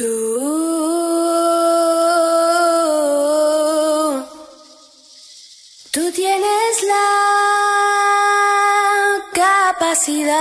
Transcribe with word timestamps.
Tú, 0.00 0.08
tienes 6.14 6.82
la 6.84 7.08
capacidad. 9.34 10.34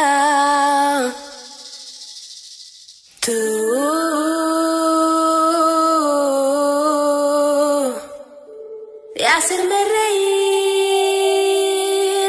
De 9.16 9.26
hacerme 9.28 9.76
reír, 9.98 11.20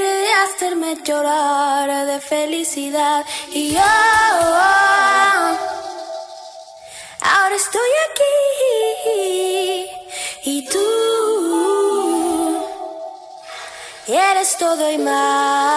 de 0.02 0.32
hacerme 0.32 0.90
llorar 1.04 2.06
de 2.06 2.20
felicidad. 2.20 3.24
Y 3.52 3.76
todo 14.60 14.90
y 14.92 14.98
más. 14.98 15.69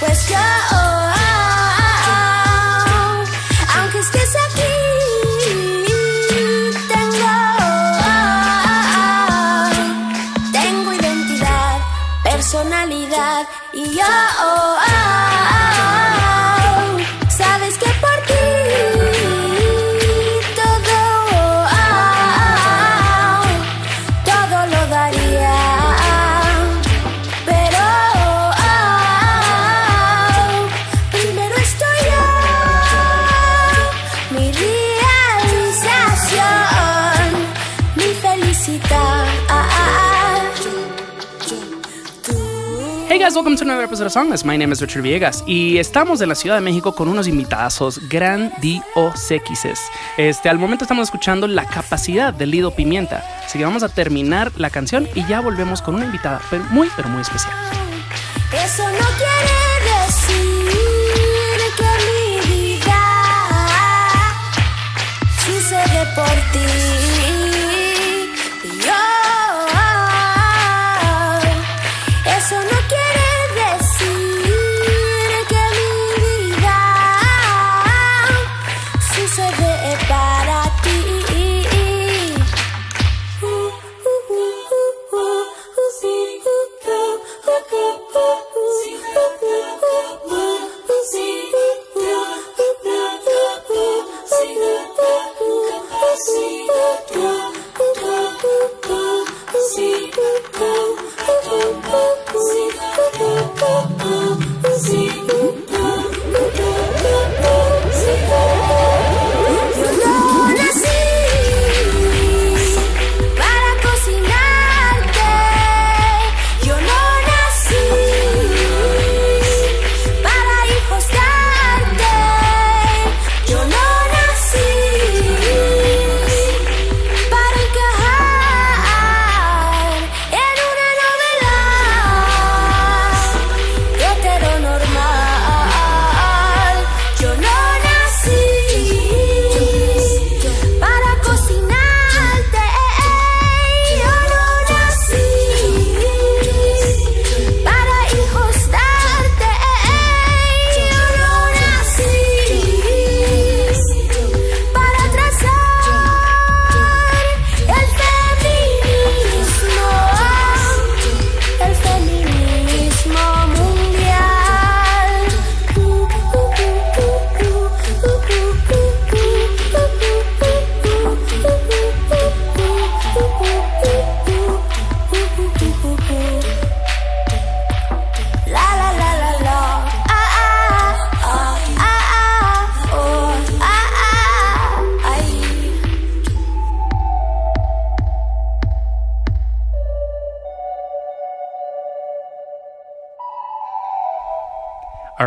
Más, 0.00 0.10
pues 0.10 0.57
welcome 43.38 43.56
to 43.56 43.62
another 43.62 43.84
episode 43.84 44.06
of 44.06 44.12
Songless. 44.12 44.44
My 44.44 44.56
name 44.56 44.72
is 44.72 44.80
Richard 44.80 45.02
Villegas 45.02 45.44
y 45.46 45.78
estamos 45.78 46.20
en 46.20 46.28
la 46.28 46.34
Ciudad 46.34 46.56
de 46.56 46.60
México 46.60 46.92
con 46.92 47.06
unos 47.06 47.28
invitazos 47.28 48.00
grandiosequises. 48.08 49.78
Este, 50.16 50.48
al 50.48 50.58
momento 50.58 50.82
estamos 50.82 51.06
escuchando 51.06 51.46
la 51.46 51.64
capacidad 51.64 52.34
de 52.34 52.46
Lido 52.46 52.72
Pimienta. 52.72 53.22
Así 53.44 53.56
que 53.56 53.64
vamos 53.64 53.84
a 53.84 53.90
terminar 53.90 54.50
la 54.56 54.70
canción 54.70 55.08
y 55.14 55.24
ya 55.28 55.38
volvemos 55.40 55.82
con 55.82 55.94
una 55.94 56.06
invitada 56.06 56.40
muy, 56.70 56.90
pero 56.96 57.08
muy 57.10 57.20
especial. 57.20 57.54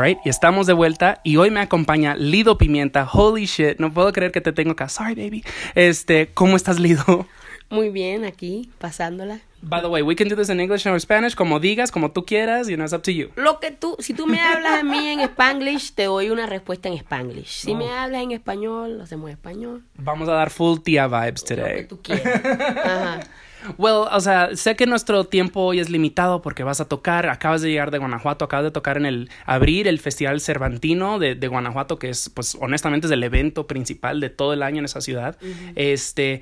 Alright, 0.02 0.18
y 0.26 0.30
estamos 0.30 0.66
de 0.66 0.74
vuelta 0.74 1.22
y 1.24 1.38
hoy 1.38 1.52
me 1.52 1.60
acompaña 1.60 2.16
Lido 2.16 2.58
Pimienta. 2.58 3.08
Holy 3.08 3.46
shit, 3.46 3.78
no 3.78 3.94
puedo 3.94 4.12
creer 4.12 4.32
que 4.32 4.42
te 4.42 4.52
tengo 4.52 4.72
acá. 4.72 4.90
Sorry, 4.90 5.14
baby. 5.14 5.44
Este, 5.76 6.32
¿cómo 6.34 6.56
estás, 6.56 6.80
Lido? 6.80 7.28
Muy 7.70 7.90
bien, 7.90 8.26
aquí, 8.26 8.72
pasándola. 8.80 9.42
By 9.62 9.80
the 9.82 9.88
way, 9.90 10.02
we 10.02 10.16
can 10.16 10.28
do 10.28 10.36
this 10.36 10.50
in 10.50 10.60
English 10.60 10.88
or 10.88 11.00
Spanish, 11.00 11.36
como 11.36 11.60
digas, 11.60 11.92
como 11.92 12.10
tú 12.10 12.26
quieras, 12.26 12.68
you 12.68 12.78
know, 12.78 12.84
it's 12.84 12.94
up 12.94 13.04
to 13.04 13.12
you. 13.12 13.30
Lo 13.36 13.60
que 13.60 13.70
tú, 13.70 13.96
si 14.00 14.16
tú 14.16 14.26
me 14.26 14.42
hablas 14.42 14.80
a 14.80 14.84
mí 14.84 15.08
en 15.08 15.20
Spanglish, 15.20 15.94
te 15.94 16.06
doy 16.06 16.32
una 16.32 16.48
respuesta 16.48 16.90
en 16.90 16.96
Spanglish. 16.96 17.62
Si 17.62 17.76
me 17.76 17.88
hablas 17.92 18.24
en 18.24 18.32
español, 18.32 18.98
lo 18.98 19.04
hacemos 19.04 19.28
en 19.30 19.34
español. 19.36 19.84
Vamos 20.00 20.28
a 20.30 20.32
dar 20.34 20.50
full 20.50 20.80
tía 20.80 21.06
vibes 21.06 21.44
Lo 21.44 21.48
que 21.48 21.56
today. 21.62 21.88
tú 21.88 22.02
quieras. 22.02 22.42
Ajá. 22.84 23.20
Well, 23.78 24.08
o 24.12 24.20
sea, 24.20 24.56
sé 24.56 24.76
que 24.76 24.86
nuestro 24.86 25.26
tiempo 25.26 25.62
hoy 25.62 25.80
es 25.80 25.90
limitado 25.90 26.42
porque 26.42 26.64
vas 26.64 26.82
a 26.82 26.86
tocar, 26.88 27.30
acabas 27.30 27.62
de 27.62 27.70
llegar 27.70 27.92
de 27.92 27.98
Guanajuato, 27.98 28.46
acabas 28.46 28.66
de 28.66 28.72
tocar 28.72 28.98
en 28.98 29.06
el 29.06 29.30
abrir 29.46 29.88
el 29.88 30.00
Festival 30.00 30.42
Cervantino 30.42 31.20
de, 31.20 31.36
de 31.36 31.48
Guanajuato, 31.48 32.00
que 32.00 32.10
es, 32.10 32.30
pues, 32.30 32.58
honestamente 32.60 33.08
es 33.08 33.12
el 33.12 33.24
evento 33.24 33.68
principal 33.68 34.20
de 34.20 34.30
todo 34.30 34.54
el 34.54 34.64
año 34.64 34.80
en 34.80 34.86
esa 34.86 35.02
ciudad. 35.02 35.38
Este, 35.76 36.42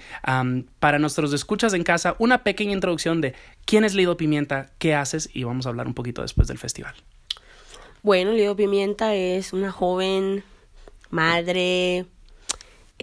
para 0.79 0.99
nuestros 0.99 1.33
escuchas 1.33 1.73
en 1.73 1.83
casa, 1.83 2.15
una 2.19 2.43
pequeña 2.43 2.73
introducción 2.73 3.21
de 3.21 3.33
quién 3.65 3.83
es 3.83 3.93
Lido 3.93 4.17
Pimienta, 4.17 4.71
qué 4.77 4.95
haces 4.95 5.29
y 5.33 5.43
vamos 5.43 5.65
a 5.65 5.69
hablar 5.69 5.87
un 5.87 5.93
poquito 5.93 6.21
después 6.21 6.47
del 6.47 6.57
festival. 6.57 6.95
Bueno, 8.01 8.31
Lido 8.31 8.55
Pimienta 8.55 9.13
es 9.13 9.51
una 9.51 9.71
joven 9.71 10.43
madre, 11.09 12.05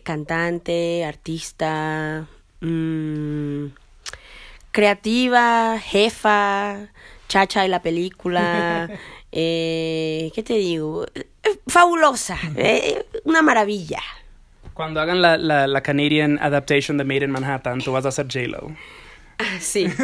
cantante, 0.02 1.04
artista, 1.04 2.26
mm, 2.60 3.66
creativa, 4.76 5.78
jefa, 5.80 6.88
chacha 7.28 7.62
de 7.62 7.68
la 7.68 7.80
película. 7.80 8.90
eh, 9.32 10.30
¿Qué 10.34 10.42
te 10.42 10.52
digo? 10.52 11.06
Eh, 11.14 11.24
Fabulosa, 11.66 12.36
eh, 12.56 13.06
una 13.24 13.40
maravilla. 13.40 14.02
Cuando 14.74 15.00
hagan 15.00 15.22
la, 15.22 15.38
la, 15.38 15.66
la 15.66 15.80
Canadian 15.80 16.38
adaptation 16.42 16.98
de 16.98 17.04
Made 17.04 17.24
in 17.24 17.30
Manhattan, 17.30 17.80
tú 17.80 17.92
vas 17.92 18.04
a 18.04 18.10
ser 18.10 18.26
J-Lo. 18.26 18.76
Ah, 19.38 19.56
Sí. 19.60 19.86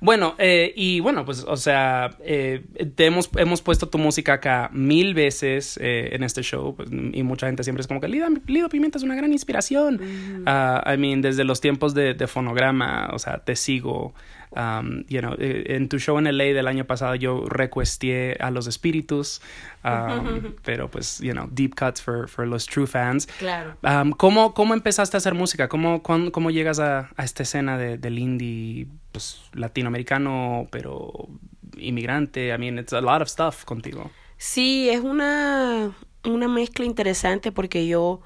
Bueno, 0.00 0.34
eh, 0.38 0.72
y 0.76 1.00
bueno, 1.00 1.24
pues, 1.24 1.44
o 1.46 1.56
sea, 1.56 2.16
eh, 2.20 2.64
te 2.94 3.06
hemos, 3.06 3.30
hemos 3.36 3.62
puesto 3.62 3.88
tu 3.88 3.98
música 3.98 4.34
acá 4.34 4.70
mil 4.72 5.14
veces 5.14 5.78
eh, 5.82 6.10
en 6.12 6.22
este 6.22 6.42
show 6.42 6.74
pues, 6.76 6.88
y 6.90 7.22
mucha 7.22 7.46
gente 7.46 7.64
siempre 7.64 7.80
es 7.80 7.86
como 7.86 8.00
que 8.00 8.08
Lido, 8.08 8.28
Lido 8.46 8.68
Pimienta 8.68 8.98
es 8.98 9.04
una 9.04 9.14
gran 9.14 9.32
inspiración. 9.32 10.00
Ah, 10.46 10.92
I 10.92 10.98
mean, 10.98 11.22
desde 11.22 11.44
los 11.44 11.60
tiempos 11.60 11.94
de, 11.94 12.14
de 12.14 12.26
fonograma, 12.26 13.10
o 13.12 13.18
sea, 13.18 13.38
te 13.38 13.56
sigo. 13.56 14.14
Um, 14.56 15.04
you 15.06 15.20
know, 15.20 15.34
eh, 15.38 15.64
en 15.76 15.88
tu 15.90 15.98
show 15.98 16.16
en 16.18 16.24
LA 16.24 16.44
del 16.54 16.66
año 16.66 16.86
pasado 16.86 17.14
yo 17.14 17.44
recuesté 17.46 18.38
a 18.40 18.50
los 18.50 18.66
espíritus, 18.66 19.42
um, 19.84 20.54
pero 20.64 20.90
pues, 20.90 21.18
you 21.18 21.32
know, 21.32 21.46
deep 21.52 21.74
cuts 21.74 22.00
for, 22.00 22.26
for 22.26 22.46
los 22.46 22.64
true 22.64 22.86
fans. 22.86 23.26
Claro. 23.38 23.76
Um, 23.82 24.12
¿cómo, 24.12 24.54
¿Cómo 24.54 24.72
empezaste 24.72 25.16
a 25.16 25.18
hacer 25.18 25.34
música? 25.34 25.68
¿Cómo, 25.68 26.02
cuán- 26.02 26.30
cómo 26.30 26.50
llegas 26.50 26.78
a, 26.80 27.10
a 27.16 27.24
esta 27.24 27.42
escena 27.42 27.76
de, 27.76 27.98
del 27.98 28.18
indie 28.18 28.86
pues, 29.12 29.42
latinoamericano, 29.52 30.68
pero 30.70 31.28
inmigrante? 31.76 32.48
I 32.54 32.58
mean, 32.58 32.78
it's 32.78 32.94
a 32.94 33.00
lot 33.02 33.20
of 33.20 33.28
stuff 33.28 33.64
contigo. 33.64 34.10
Sí, 34.38 34.88
es 34.88 35.00
una, 35.00 35.92
una 36.24 36.48
mezcla 36.48 36.84
interesante 36.86 37.52
porque 37.52 37.86
yo 37.86 38.20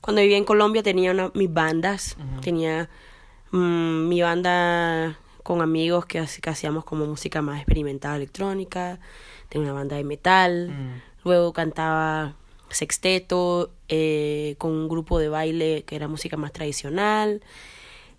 cuando 0.00 0.22
vivía 0.22 0.36
en 0.36 0.44
Colombia 0.44 0.82
tenía 0.82 1.12
una- 1.12 1.30
mis 1.34 1.52
bandas, 1.52 2.16
tenía 2.42 2.88
mm, 3.52 4.08
mi 4.08 4.22
banda 4.22 5.16
con 5.42 5.62
amigos 5.62 6.06
que, 6.06 6.18
hacíamos 6.18 6.84
como 6.84 7.06
música 7.06 7.42
más 7.42 7.58
experimental 7.58 8.16
electrónica, 8.16 8.98
tenía 9.48 9.66
una 9.66 9.74
banda 9.74 9.96
de 9.96 10.04
metal, 10.04 11.02
luego 11.24 11.52
cantaba 11.52 12.34
sexteto 12.70 13.70
eh, 13.88 14.54
con 14.58 14.72
un 14.72 14.88
grupo 14.88 15.18
de 15.18 15.28
baile 15.28 15.84
que 15.86 15.96
era 15.96 16.08
música 16.08 16.36
más 16.36 16.52
tradicional, 16.52 17.42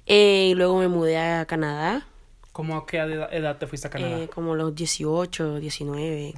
eh, 0.06 0.50
y 0.52 0.56
luego 0.56 0.80
me 0.80 0.88
mudé 0.88 1.18
a 1.18 1.46
Canadá 1.46 2.08
¿Cómo 2.52 2.76
a 2.76 2.86
qué 2.86 2.98
edad, 2.98 3.34
edad 3.34 3.58
te 3.58 3.68
fuiste 3.68 3.88
a 3.88 3.92
Canadá? 3.92 4.24
eh, 4.24 4.28
como 4.28 4.56
los 4.56 4.76
18, 4.76 5.60
19. 5.60 6.34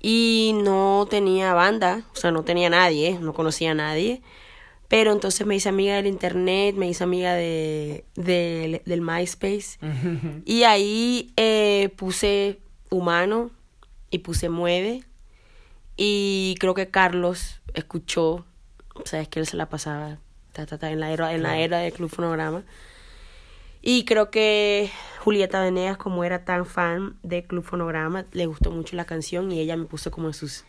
Y 0.00 0.52
no 0.62 1.06
tenía 1.08 1.54
banda, 1.54 2.02
o 2.12 2.16
sea, 2.16 2.30
no 2.32 2.42
tenía 2.42 2.70
nadie, 2.70 3.18
no 3.20 3.32
conocía 3.32 3.72
a 3.72 3.74
nadie. 3.74 4.20
Pero 4.88 5.12
entonces 5.12 5.46
me 5.46 5.54
hice 5.54 5.68
amiga 5.68 5.96
del 5.96 6.06
internet, 6.06 6.74
me 6.74 6.88
hice 6.88 7.04
amiga 7.04 7.34
de, 7.34 8.04
de- 8.16 8.80
del 8.86 9.02
MySpace. 9.02 9.78
Y 10.46 10.62
ahí 10.62 11.32
eh, 11.36 11.92
puse 11.96 12.58
Humano 12.90 13.50
y 14.10 14.18
puse 14.20 14.48
Mueve. 14.48 15.04
Y 15.98 16.54
creo 16.58 16.72
que 16.74 16.88
Carlos 16.88 17.60
escuchó, 17.74 18.46
sabes 19.04 19.28
que 19.28 19.40
él 19.40 19.46
se 19.46 19.56
la 19.58 19.68
pasaba 19.68 20.18
ta, 20.52 20.64
ta, 20.64 20.78
ta, 20.78 20.90
en, 20.90 21.00
la 21.00 21.12
era, 21.12 21.34
en 21.34 21.42
la 21.42 21.58
era 21.58 21.78
del 21.80 21.92
Club 21.92 22.08
Fonograma. 22.08 22.62
Y 23.82 24.04
creo 24.06 24.30
que 24.30 24.90
Julieta 25.20 25.60
Venegas, 25.60 25.98
como 25.98 26.24
era 26.24 26.44
tan 26.44 26.64
fan 26.66 27.16
de 27.22 27.44
Club 27.44 27.62
Fonograma, 27.64 28.24
le 28.32 28.46
gustó 28.46 28.70
mucho 28.70 28.96
la 28.96 29.04
canción 29.04 29.52
y 29.52 29.60
ella 29.60 29.76
me 29.76 29.84
puso 29.84 30.10
como 30.10 30.28
en 30.28 30.34
sus 30.34 30.64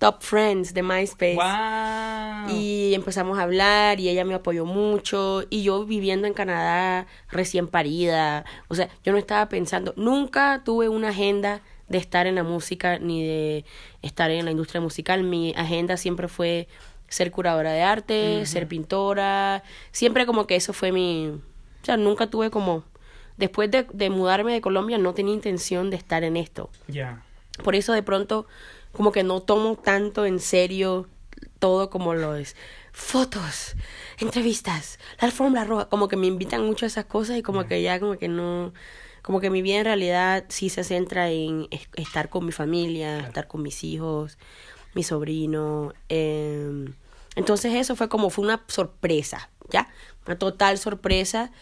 top 0.00 0.22
friends 0.22 0.72
de 0.72 0.82
MySpace. 0.82 1.36
¡Wow! 1.36 2.56
Y 2.56 2.94
empezamos 2.94 3.38
a 3.38 3.42
hablar 3.42 4.00
y 4.00 4.08
ella 4.08 4.24
me 4.24 4.34
apoyó 4.34 4.64
mucho. 4.64 5.44
Y 5.50 5.62
yo 5.62 5.84
viviendo 5.84 6.26
en 6.26 6.32
Canadá, 6.32 7.06
recién 7.30 7.68
parida. 7.68 8.46
O 8.68 8.74
sea, 8.74 8.88
yo 9.04 9.12
no 9.12 9.18
estaba 9.18 9.48
pensando, 9.50 9.92
nunca 9.96 10.62
tuve 10.64 10.88
una 10.88 11.10
agenda 11.10 11.60
de 11.88 11.98
estar 11.98 12.26
en 12.26 12.34
la 12.34 12.42
música 12.42 12.98
ni 12.98 13.22
de 13.22 13.64
estar 14.00 14.30
en 14.30 14.46
la 14.46 14.50
industria 14.50 14.80
musical. 14.80 15.22
Mi 15.22 15.52
agenda 15.54 15.98
siempre 15.98 16.28
fue 16.28 16.66
ser 17.08 17.30
curadora 17.30 17.72
de 17.72 17.82
arte, 17.82 18.46
ser 18.46 18.66
pintora. 18.68 19.62
Siempre 19.92 20.24
como 20.24 20.46
que 20.46 20.56
eso 20.56 20.72
fue 20.72 20.92
mi... 20.92 21.28
O 21.28 21.84
sea, 21.84 21.96
nunca 21.98 22.28
tuve 22.28 22.50
como... 22.50 22.84
Después 23.36 23.70
de, 23.70 23.86
de 23.92 24.08
mudarme 24.08 24.52
de 24.52 24.60
Colombia 24.60 24.96
no 24.98 25.12
tenía 25.12 25.34
intención 25.34 25.90
de 25.90 25.96
estar 25.96 26.24
en 26.24 26.36
esto. 26.36 26.70
Ya. 26.88 27.22
Por 27.62 27.74
eso 27.74 27.92
de 27.92 28.02
pronto 28.02 28.46
como 28.92 29.12
que 29.12 29.22
no 29.22 29.40
tomo 29.40 29.76
tanto 29.76 30.26
en 30.26 30.40
serio 30.40 31.08
todo 31.58 31.90
como 31.90 32.14
lo 32.14 32.34
es. 32.34 32.56
Fotos, 32.92 33.76
entrevistas, 34.18 34.98
la 35.20 35.26
alfombra 35.26 35.64
roja, 35.64 35.88
como 35.88 36.08
que 36.08 36.16
me 36.16 36.26
invitan 36.26 36.64
mucho 36.64 36.84
a 36.86 36.88
esas 36.88 37.04
cosas 37.04 37.36
y 37.38 37.42
como 37.42 37.66
que 37.66 37.82
ya 37.82 38.00
como 38.00 38.18
que 38.18 38.28
no, 38.28 38.72
como 39.22 39.40
que 39.40 39.48
mi 39.50 39.62
vida 39.62 39.78
en 39.78 39.84
realidad 39.84 40.44
sí 40.48 40.68
se 40.70 40.84
centra 40.84 41.30
en 41.30 41.68
es- 41.70 41.88
estar 41.94 42.28
con 42.28 42.44
mi 42.44 42.52
familia, 42.52 43.20
estar 43.20 43.46
con 43.46 43.62
mis 43.62 43.84
hijos, 43.84 44.38
mi 44.94 45.02
sobrino. 45.02 45.92
em, 46.08 46.94
entonces 47.36 47.74
eso 47.74 47.94
fue 47.96 48.08
como, 48.08 48.28
fue 48.28 48.44
una 48.44 48.62
sorpresa, 48.66 49.50
¿ya? 49.70 49.88
Una 50.26 50.36
total 50.36 50.78
sorpresa. 50.78 51.52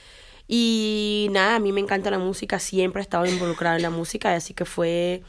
Y 0.48 1.28
nada, 1.30 1.56
a 1.56 1.58
mí 1.60 1.72
me 1.72 1.80
encanta 1.80 2.10
la 2.10 2.18
música, 2.18 2.58
siempre 2.58 3.00
he 3.00 3.04
estado 3.04 3.26
involucrada 3.26 3.76
en 3.76 3.82
la 3.82 3.90
música, 3.90 4.34
así 4.34 4.54
que 4.54 4.64
fue, 4.64 5.22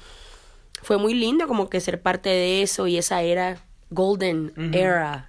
fue 0.82 0.98
muy 0.98 1.14
lindo 1.14 1.48
como 1.48 1.70
que 1.70 1.80
ser 1.80 2.02
parte 2.02 2.30
de 2.30 2.62
eso 2.62 2.88
y 2.88 2.98
esa 2.98 3.22
era 3.22 3.58
golden 3.90 4.54
era 4.74 5.28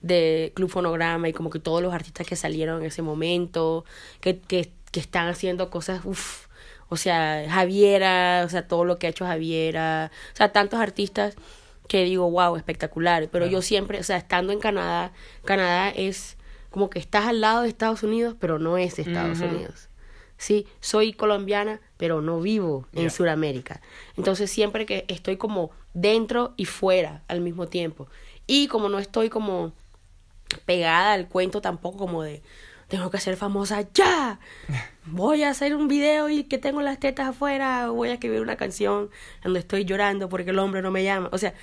de 0.00 0.52
Club 0.54 0.68
Fonograma 0.68 1.28
y 1.28 1.32
como 1.32 1.50
que 1.50 1.60
todos 1.60 1.82
los 1.82 1.94
artistas 1.94 2.26
que 2.26 2.36
salieron 2.36 2.80
en 2.80 2.86
ese 2.86 3.02
momento, 3.02 3.84
que, 4.20 4.40
que, 4.40 4.72
que 4.90 5.00
están 5.00 5.28
haciendo 5.28 5.70
cosas, 5.70 6.04
uff, 6.04 6.46
o 6.88 6.96
sea, 6.96 7.44
Javiera, 7.48 8.42
o 8.44 8.48
sea, 8.48 8.66
todo 8.66 8.84
lo 8.84 8.98
que 8.98 9.06
ha 9.06 9.10
hecho 9.10 9.24
Javiera, 9.24 10.10
o 10.32 10.36
sea, 10.36 10.52
tantos 10.52 10.80
artistas 10.80 11.36
que 11.86 12.04
digo, 12.04 12.30
wow, 12.30 12.56
espectacular, 12.56 13.28
pero 13.30 13.46
yo 13.46 13.62
siempre, 13.62 13.98
o 13.98 14.02
sea, 14.02 14.16
estando 14.16 14.52
en 14.52 14.60
Canadá, 14.60 15.12
Canadá 15.44 15.90
es 15.90 16.36
como 16.70 16.88
que 16.88 16.98
estás 16.98 17.26
al 17.26 17.40
lado 17.40 17.62
de 17.62 17.68
Estados 17.68 18.02
Unidos, 18.02 18.36
pero 18.38 18.58
no 18.58 18.78
es 18.78 18.98
Estados. 18.98 19.40
Unidos. 19.40 19.89
Sí, 20.40 20.66
soy 20.80 21.12
colombiana, 21.12 21.80
pero 21.98 22.22
no 22.22 22.40
vivo 22.40 22.86
en 22.94 23.04
Ya. 23.04 23.10
Sudamérica. 23.10 23.82
Entonces 24.16 24.50
siempre 24.50 24.86
que 24.86 25.04
estoy 25.08 25.36
como 25.36 25.70
dentro 25.92 26.54
y 26.56 26.64
fuera 26.64 27.22
al 27.28 27.42
mismo 27.42 27.66
tiempo. 27.68 28.08
Y 28.46 28.66
como 28.68 28.88
no 28.88 28.98
estoy 28.98 29.28
como 29.28 29.74
pegada 30.64 31.12
al 31.12 31.28
cuento 31.28 31.60
tampoco 31.60 31.98
como 31.98 32.22
de 32.22 32.42
tengo 32.88 33.10
que 33.10 33.20
ser 33.20 33.36
famosa 33.36 33.86
ya. 33.92 34.40
Voy 35.04 35.42
a 35.42 35.50
hacer 35.50 35.76
un 35.76 35.88
video 35.88 36.28
y 36.30 36.44
que 36.44 36.56
tengo 36.58 36.80
las 36.80 36.98
tetas 36.98 37.28
afuera, 37.28 37.88
voy 37.90 38.08
a 38.10 38.14
escribir 38.14 38.40
una 38.40 38.56
canción 38.56 39.10
donde 39.42 39.60
estoy 39.60 39.84
llorando 39.84 40.28
porque 40.28 40.50
el 40.50 40.58
hombre 40.58 40.82
no 40.82 40.90
me 40.90 41.02
llama. 41.04 41.28
O 41.32 41.38
sea, 41.38 41.54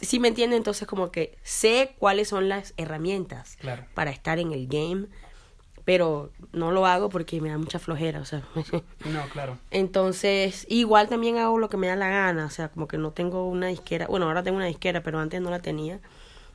si 0.00 0.18
me 0.20 0.28
entiende, 0.28 0.56
entonces 0.56 0.86
como 0.88 1.10
que 1.10 1.36
sé 1.42 1.94
cuáles 1.98 2.28
son 2.28 2.48
las 2.48 2.72
herramientas 2.76 3.56
Claro. 3.60 3.84
para 3.94 4.10
estar 4.10 4.38
en 4.38 4.52
el 4.52 4.66
game, 4.66 5.06
pero 5.86 6.30
no 6.52 6.72
lo 6.72 6.84
hago 6.84 7.08
porque 7.08 7.40
me 7.40 7.48
da 7.48 7.58
mucha 7.58 7.78
flojera, 7.78 8.20
o 8.20 8.24
sea. 8.26 8.42
No, 9.06 9.22
claro. 9.32 9.56
Entonces, 9.70 10.66
igual 10.68 11.08
también 11.08 11.38
hago 11.38 11.58
lo 11.58 11.68
que 11.68 11.76
me 11.76 11.86
da 11.86 11.94
la 11.94 12.08
gana, 12.08 12.44
o 12.44 12.50
sea, 12.50 12.68
como 12.68 12.88
que 12.88 12.98
no 12.98 13.12
tengo 13.12 13.48
una 13.48 13.68
disquera, 13.68 14.08
bueno, 14.08 14.26
ahora 14.26 14.42
tengo 14.42 14.56
una 14.56 14.66
disquera, 14.66 15.02
pero 15.02 15.20
antes 15.20 15.40
no 15.40 15.48
la 15.48 15.60
tenía. 15.60 16.00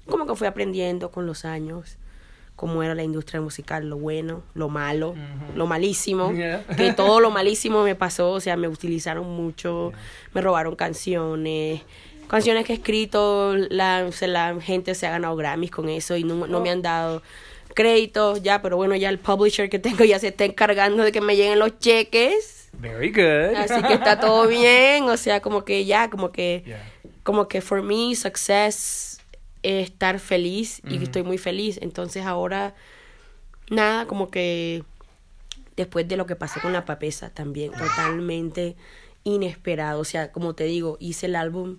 Como 0.06 0.28
que 0.28 0.36
fui 0.36 0.48
aprendiendo 0.48 1.12
con 1.12 1.26
los 1.26 1.46
años 1.46 1.98
cómo 2.58 2.84
era 2.84 2.94
la 2.94 3.04
industria 3.04 3.40
musical, 3.40 3.88
lo 3.90 3.98
bueno, 3.98 4.44
lo 4.54 4.68
malo, 4.68 5.16
lo 5.56 5.66
malísimo, 5.66 6.34
Yeah. 6.36 6.66
que 6.66 6.92
todo 6.92 7.22
lo 7.22 7.32
malísimo 7.32 7.84
me 7.84 7.96
pasó, 7.96 8.32
o 8.32 8.42
sea, 8.42 8.58
me 8.58 8.68
utilizaron 8.68 9.26
mucho, 9.30 9.94
me 10.34 10.42
robaron 10.42 10.76
canciones, 10.76 11.82
canciones 12.28 12.66
que 12.66 12.74
he 12.74 12.76
escrito, 12.76 13.56
la, 13.56 14.12
gente 14.62 14.94
se 14.94 15.08
ha 15.08 15.12
ganado 15.12 15.38
Grammys 15.38 15.72
con 15.72 15.88
eso 15.88 16.18
y 16.18 16.26
no, 16.26 16.48
no 16.48 16.60
me 16.60 16.70
han 16.70 16.82
dado 16.82 17.24
créditos, 17.74 18.42
ya, 18.44 18.62
pero 18.62 18.78
bueno, 18.78 18.96
ya 18.96 19.10
el 19.10 19.20
publisher 19.20 19.70
que 19.70 19.80
tengo 19.80 20.04
ya 20.04 20.20
se 20.20 20.30
está 20.30 20.46
encargando 20.46 21.04
de 21.04 21.12
que 21.12 21.22
me 21.22 21.36
lleguen 21.36 21.60
los 21.60 21.78
cheques. 21.80 22.70
Very 22.74 23.12
good. 23.12 23.56
Así 23.56 23.82
que 23.84 23.94
está 23.94 24.20
todo 24.20 24.48
bien, 24.48 25.04
o 25.10 25.18
sea, 25.18 25.42
como 25.42 25.66
que 25.66 25.86
ya, 25.86 26.10
como 26.10 26.32
que, 26.32 26.64
Yeah. 26.66 26.84
como 27.24 27.48
que 27.48 27.62
for 27.62 27.82
me, 27.84 28.16
success 28.16 29.20
es 29.64 29.90
estar 29.90 30.20
feliz 30.20 30.82
y 30.90 30.96
Ujú. 30.96 31.04
estoy 31.04 31.24
muy 31.24 31.38
feliz. 31.38 31.78
Entonces 31.82 32.26
ahora, 32.26 32.74
nada, 33.70 34.06
como 34.08 34.30
que 34.32 34.84
después 35.76 36.08
de 36.08 36.18
lo 36.18 36.26
que 36.26 36.36
pasó 36.36 36.60
con 36.62 36.74
la 36.74 36.86
papesa 36.86 37.30
también, 37.30 37.72
totalmente 37.72 38.76
inesperado. 39.24 40.00
O 40.00 40.06
sea, 40.06 40.32
como 40.32 40.56
te 40.56 40.64
digo, 40.66 40.98
hice 41.00 41.28
el 41.28 41.36
álbum 41.36 41.78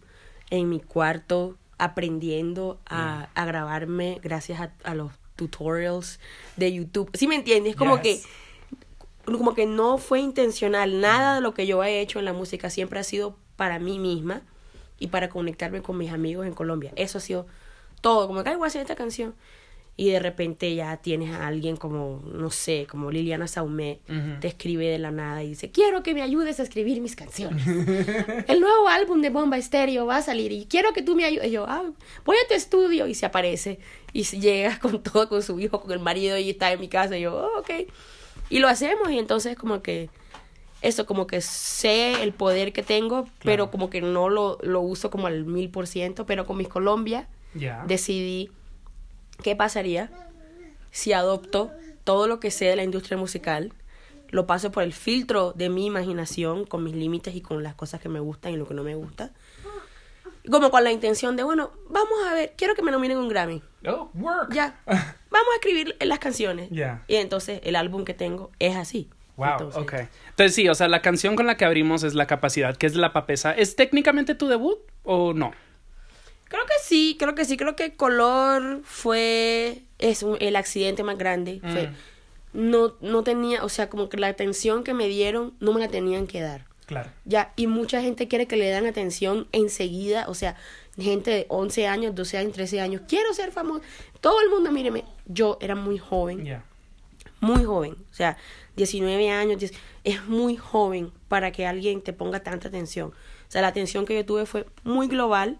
en 0.51 0.69
mi 0.69 0.81
cuarto 0.81 1.57
aprendiendo 1.79 2.79
a, 2.87 3.29
a 3.35 3.45
grabarme 3.45 4.19
gracias 4.23 4.61
a, 4.61 4.73
a 4.85 4.95
los 4.95 5.11
tutorials 5.37 6.21
de 6.57 6.73
YouTube. 6.73 7.11
¿Sí 7.15 7.27
me 7.27 7.35
entiendes? 7.37 7.77
Como 7.77 8.01
Yes. 8.01 8.23
que 8.25 8.43
como 9.25 9.55
que 9.55 9.67
no 9.67 9.99
fue 9.99 10.21
intencional. 10.21 11.01
Nada 11.01 11.37
de 11.37 11.41
lo 11.41 11.55
que 11.55 11.67
yo 11.67 11.83
he 11.85 12.01
hecho 12.01 12.19
en 12.19 12.25
la 12.25 12.33
música 12.33 12.71
siempre 12.71 12.99
ha 12.99 13.05
sido 13.05 13.37
para 13.57 13.79
mí 13.79 13.99
misma 13.99 14.43
y 14.99 15.09
para 15.09 15.29
conectarme 15.29 15.81
con 15.83 15.97
mis 15.97 16.13
amigos 16.13 16.47
en 16.47 16.55
Colombia. 16.55 16.93
Eso 16.97 17.19
ha 17.19 17.21
sido 17.21 17.47
todo. 18.01 18.27
Como 18.27 18.43
que, 18.43 18.57
voy 18.57 18.65
a 18.65 18.67
hacer 18.67 18.83
esta 18.83 18.97
canción. 18.97 19.35
Y 19.95 20.09
de 20.09 20.21
repente 20.21 20.75
ya 20.75 20.97
tienes 20.97 21.31
a 21.35 21.47
alguien 21.47 21.77
como, 21.77 22.23
no 22.33 22.51
sé, 22.51 22.87
como 22.91 23.11
Liliana 23.11 23.47
Saumet, 23.47 24.01
Ujú. 24.09 24.41
te 24.41 24.49
escribe 24.49 24.87
de 24.89 24.99
la 24.99 25.11
nada 25.11 25.43
y 25.43 25.49
dice, 25.51 25.71
quiero 25.71 26.03
que 26.03 26.15
me 26.15 26.23
ayudes 26.23 26.59
a 26.61 26.63
escribir 26.63 27.01
mis 27.03 27.15
canciones. 27.15 27.67
El 28.49 28.61
nuevo 28.61 28.89
álbum 28.89 29.21
de 29.21 29.29
Bomba 29.29 29.59
Estéreo 29.59 30.07
va 30.07 30.17
a 30.17 30.23
salir 30.23 30.51
y 30.51 30.65
quiero 30.65 30.93
que 30.95 31.03
tú 31.03 31.15
me 31.15 31.25
ayudes. 31.27 31.49
Y 31.49 31.51
yo, 31.51 31.67
ah, 31.69 31.85
voy 32.25 32.37
a 32.43 32.49
tu 32.49 32.55
estudio 32.55 33.07
y 33.07 33.15
se 33.15 33.27
aparece 33.27 33.79
y 34.15 34.25
se 34.25 34.41
llega 34.41 34.79
con 34.81 35.03
todo, 35.03 35.29
con 35.29 35.43
su 35.43 35.61
hijo, 35.61 35.81
con 35.83 35.93
el 35.93 35.99
marido 36.01 36.39
y 36.39 36.49
está 36.51 36.73
en 36.73 36.81
mi 36.81 36.89
casa. 36.89 37.19
Y 37.19 37.23
yo, 37.23 37.35
oh, 37.37 37.61
ok. 37.61 37.71
Y 38.49 38.61
lo 38.61 38.69
hacemos 38.69 39.11
y 39.11 39.19
entonces 39.19 39.57
como 39.57 39.83
que 39.83 40.09
eso, 40.81 41.05
como 41.07 41.27
que 41.27 41.43
sé 41.43 42.23
el 42.23 42.33
poder 42.33 42.73
que 42.73 42.83
tengo, 42.83 43.29
pero 43.45 43.71
como 43.71 43.89
que 43.91 44.01
no 44.01 44.31
lo, 44.31 44.59
lo 44.63 44.81
uso 44.81 45.11
como 45.11 45.27
al 45.27 45.45
mil 45.45 45.69
por 45.69 45.87
ciento, 45.87 46.25
pero 46.27 46.45
con 46.47 46.57
mis 46.57 46.67
Colombia 46.69 47.29
Ya. 47.55 47.85
decidí 47.87 48.51
qué 49.43 49.57
pasaría 49.57 50.11
si 50.91 51.13
adopto 51.13 51.73
todo 52.05 52.27
lo 52.27 52.41
que 52.41 52.51
sé 52.51 52.67
de 52.67 52.77
la 52.77 52.85
industria 52.85 53.17
musical, 53.17 53.73
lo 54.31 54.47
paso 54.47 54.73
por 54.73 54.83
el 54.83 54.93
filtro 54.93 55.53
de 55.53 55.69
mi 55.69 55.87
imaginación, 55.87 56.65
con 56.65 56.83
mis 56.83 56.95
límites 56.95 57.35
y 57.35 57.41
con 57.41 57.63
las 57.63 57.75
cosas 57.75 58.01
que 58.01 58.09
me 58.09 58.21
gustan 58.21 58.53
y 58.53 58.57
lo 58.57 58.67
que 58.67 58.75
no 58.75 58.83
me 58.83 58.95
gusta. 58.95 59.31
Como 60.51 60.71
con 60.71 60.83
la 60.83 60.91
intención 60.91 61.37
de, 61.37 61.45
bueno, 61.45 61.71
vamos 61.89 62.19
a 62.29 62.35
ver, 62.35 62.55
quiero 62.57 62.75
que 62.75 62.83
me 62.83 62.91
nominen 62.91 63.19
un 63.19 63.29
Grammy. 63.29 63.63
Oh, 63.87 64.11
work. 64.15 64.53
Ya, 64.53 64.81
vamos 64.87 65.49
a 65.53 65.55
escribir 65.57 65.97
las 66.01 66.19
canciones. 66.19 66.69
Ya. 66.71 67.05
Y 67.07 67.17
entonces 67.17 67.61
el 67.65 67.77
álbum 67.77 68.05
que 68.05 68.15
tengo 68.15 68.51
es 68.59 68.77
así. 68.77 69.09
Wow, 69.37 69.49
Entonces, 69.53 69.83
ok. 69.83 69.95
Entonces 70.31 70.55
sí, 70.55 70.69
o 70.69 70.75
sea, 70.75 70.89
la 70.89 71.01
canción 71.01 71.37
con 71.37 71.47
la 71.47 71.57
que 71.57 71.65
abrimos 71.65 72.03
es 72.03 72.15
La 72.15 72.27
Capacidad, 72.27 72.77
que 72.77 72.87
es 72.87 72.97
La 72.97 73.13
Papesa. 73.13 73.53
¿Es 73.53 73.77
técnicamente 73.77 74.35
tu 74.35 74.49
debut 74.49 74.79
o 75.05 75.33
no? 75.33 75.53
Creo 76.53 76.67
que 76.67 76.75
sí, 76.83 77.17
creo 77.19 77.35
que 77.35 77.45
sí, 77.47 77.57
creo 77.57 77.75
que 77.77 77.95
Color 77.97 78.83
fue 78.85 79.83
es 79.99 80.23
un- 80.23 80.37
el 80.41 80.55
accidente 80.57 81.03
más 81.03 81.17
grande. 81.17 81.61
Fue, 81.63 81.89
Mm. 81.89 82.71
no, 82.71 82.95
no 83.01 83.23
tenía, 83.25 83.65
o 83.65 83.69
sea, 83.71 83.89
como 83.89 84.09
que 84.11 84.19
la 84.19 84.27
atención 84.29 84.85
que 84.85 84.93
me 84.95 85.09
dieron 85.09 85.55
no 85.61 85.73
me 85.73 85.81
la 85.81 85.89
tenían 85.89 86.27
que 86.27 86.41
dar. 86.43 86.67
Claro. 86.87 87.09
Ya, 87.25 87.53
y 87.57 87.69
mucha 87.69 88.03
gente 88.03 88.29
quiere 88.29 88.47
que 88.47 88.57
le 88.57 88.69
dan 88.69 88.85
atención 88.85 89.49
enseguida, 89.53 90.27
o 90.29 90.35
sea, 90.35 90.57
gente 90.99 91.31
de 91.31 91.47
11 91.49 91.87
años, 91.87 92.15
12 92.15 92.37
años, 92.37 92.53
13 92.53 92.81
años, 92.83 93.01
quiero 93.09 93.33
ser 93.33 93.51
famoso. 93.53 93.81
Todo 94.21 94.41
el 94.43 94.51
mundo, 94.51 94.71
míreme, 94.71 95.05
yo 95.25 95.57
era 95.63 95.75
muy 95.75 95.97
joven, 95.99 96.45
Ya. 96.45 96.65
muy 97.41 97.65
joven, 97.65 97.97
o 98.11 98.15
sea, 98.15 98.37
19 98.77 99.31
años, 99.31 99.59
10 99.59 99.73
es 100.05 100.25
muy 100.27 100.57
joven 100.57 101.13
para 101.29 101.51
que 101.53 101.65
alguien 101.67 102.03
te 102.03 102.13
ponga 102.13 102.41
tanta 102.41 102.69
atención. 102.69 103.09
O 103.11 103.51
sea, 103.53 103.63
la 103.63 103.69
atención 103.69 104.05
que 104.05 104.15
yo 104.15 104.27
tuve 104.27 104.45
fue 104.47 104.67
muy 104.85 105.07
global 105.09 105.59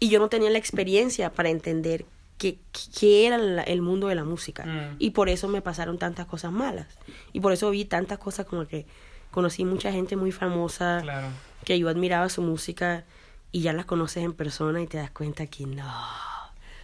y 0.00 0.08
yo 0.08 0.18
no 0.18 0.28
tenía 0.28 0.50
la 0.50 0.58
experiencia 0.58 1.32
para 1.32 1.48
entender 1.50 2.04
qué, 2.38 2.58
qué 2.98 3.26
era 3.26 3.38
la- 3.38 3.62
el 3.62 3.80
mundo 3.82 4.08
de 4.08 4.14
la 4.14 4.24
música. 4.24 4.64
Mm. 4.66 4.96
Y 4.98 5.10
por 5.10 5.28
eso 5.28 5.48
me 5.48 5.62
pasaron 5.62 5.98
tantas 5.98 6.26
cosas 6.26 6.52
malas. 6.52 6.86
Y 7.32 7.40
por 7.40 7.52
eso 7.52 7.70
vi 7.70 7.84
tantas 7.84 8.18
cosas 8.18 8.44
como 8.46 8.66
que 8.66 8.86
conocí 9.30 9.64
mucha 9.64 9.90
gente 9.92 10.16
muy 10.16 10.32
famosa 10.32 11.00
Claro. 11.02 11.28
que 11.64 11.78
yo 11.78 11.88
admiraba 11.88 12.28
su 12.28 12.42
música 12.42 13.04
y 13.52 13.60
ya 13.62 13.72
las 13.72 13.86
conoces 13.86 14.22
en 14.24 14.32
persona 14.34 14.82
y 14.82 14.86
te 14.86 14.98
das 14.98 15.10
cuenta 15.10 15.46
que 15.46 15.64
no, 15.66 15.84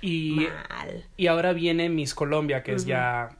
Y, 0.00 0.46
mal. 0.68 1.04
y 1.16 1.26
ahora 1.26 1.52
viene 1.52 1.88
Miss 1.88 2.14
Colombia, 2.14 2.62
que 2.62 2.72
es 2.74 2.86
ya 2.86 3.36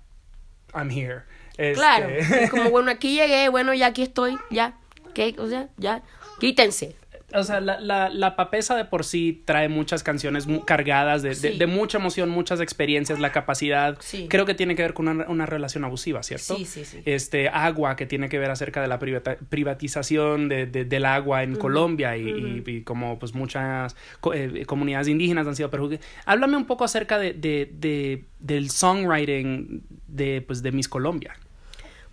I'm 0.75 0.91
here. 0.91 1.23
Este, 1.57 1.75
Claro, 1.75 2.09
es 2.47 2.51
como 2.51 2.71
bueno, 2.71 2.91
aquí 2.91 3.15
llegué, 3.17 3.49
bueno, 3.49 3.73
ya 3.75 3.87
aquí 3.87 4.03
estoy, 4.03 4.37
ya, 4.51 4.75
¿qué? 5.15 5.35
O 5.39 5.49
sea, 5.49 5.69
ya, 5.79 6.03
quítense. 6.41 6.97
O 7.35 7.43
sea, 7.45 7.61
la, 7.61 7.81
la, 7.81 8.09
la 8.09 8.37
papesa 8.37 8.77
de 8.77 8.85
por 8.85 9.05
sí 9.05 9.43
trae 9.45 9.69
muchas 9.69 10.03
canciones 10.03 10.47
cargadas 10.67 11.23
de, 11.23 11.31
de- 11.31 11.35
Sí. 11.35 11.59
de 11.59 11.67
mucha 11.67 11.99
emoción, 11.99 12.29
muchas 12.31 12.61
experiencias, 12.61 13.19
la 13.21 13.33
capacidad. 13.33 13.97
Sí. 14.01 14.27
Creo 14.29 14.45
que 14.47 14.55
tiene 14.55 14.75
que 14.75 14.83
ver 14.83 14.95
con 14.95 15.09
una, 15.09 15.27
una 15.29 15.47
relación 15.47 15.85
abusiva, 15.85 16.23
¿cierto? 16.23 16.57
Sí, 16.57 16.65
sí, 16.65 16.85
sí. 16.85 17.03
Este, 17.05 17.49
agua, 17.49 17.97
que 17.97 18.07
tiene 18.07 18.29
que 18.29 18.39
ver 18.39 18.51
acerca 18.51 18.81
de 18.83 18.89
la 18.89 18.99
privata- 18.99 19.37
privatización 19.49 20.49
de, 20.49 20.67
de- 20.67 20.85
del 20.85 21.05
agua 21.07 21.43
en 21.43 21.57
Colombia 21.57 22.17
y, 22.17 22.29
y- 22.29 22.63
y 22.67 22.83
como 22.83 23.19
pues 23.19 23.35
muchas 23.35 23.97
co- 24.21 24.35
eh, 24.35 24.65
comunidades 24.67 25.09
indígenas 25.09 25.47
han 25.47 25.57
sido 25.57 25.71
perjudicadas. 25.71 26.07
Háblame 26.27 26.57
un 26.57 26.67
poco 26.67 26.85
acerca 26.85 27.19
de, 27.19 27.33
de, 27.33 27.71
de- 27.73 28.25
del 28.41 28.71
songwriting 28.71 29.83
de, 30.09 30.43
pues, 30.43 30.63
de 30.63 30.73
Miss 30.73 30.89
Colombia. 30.89 31.35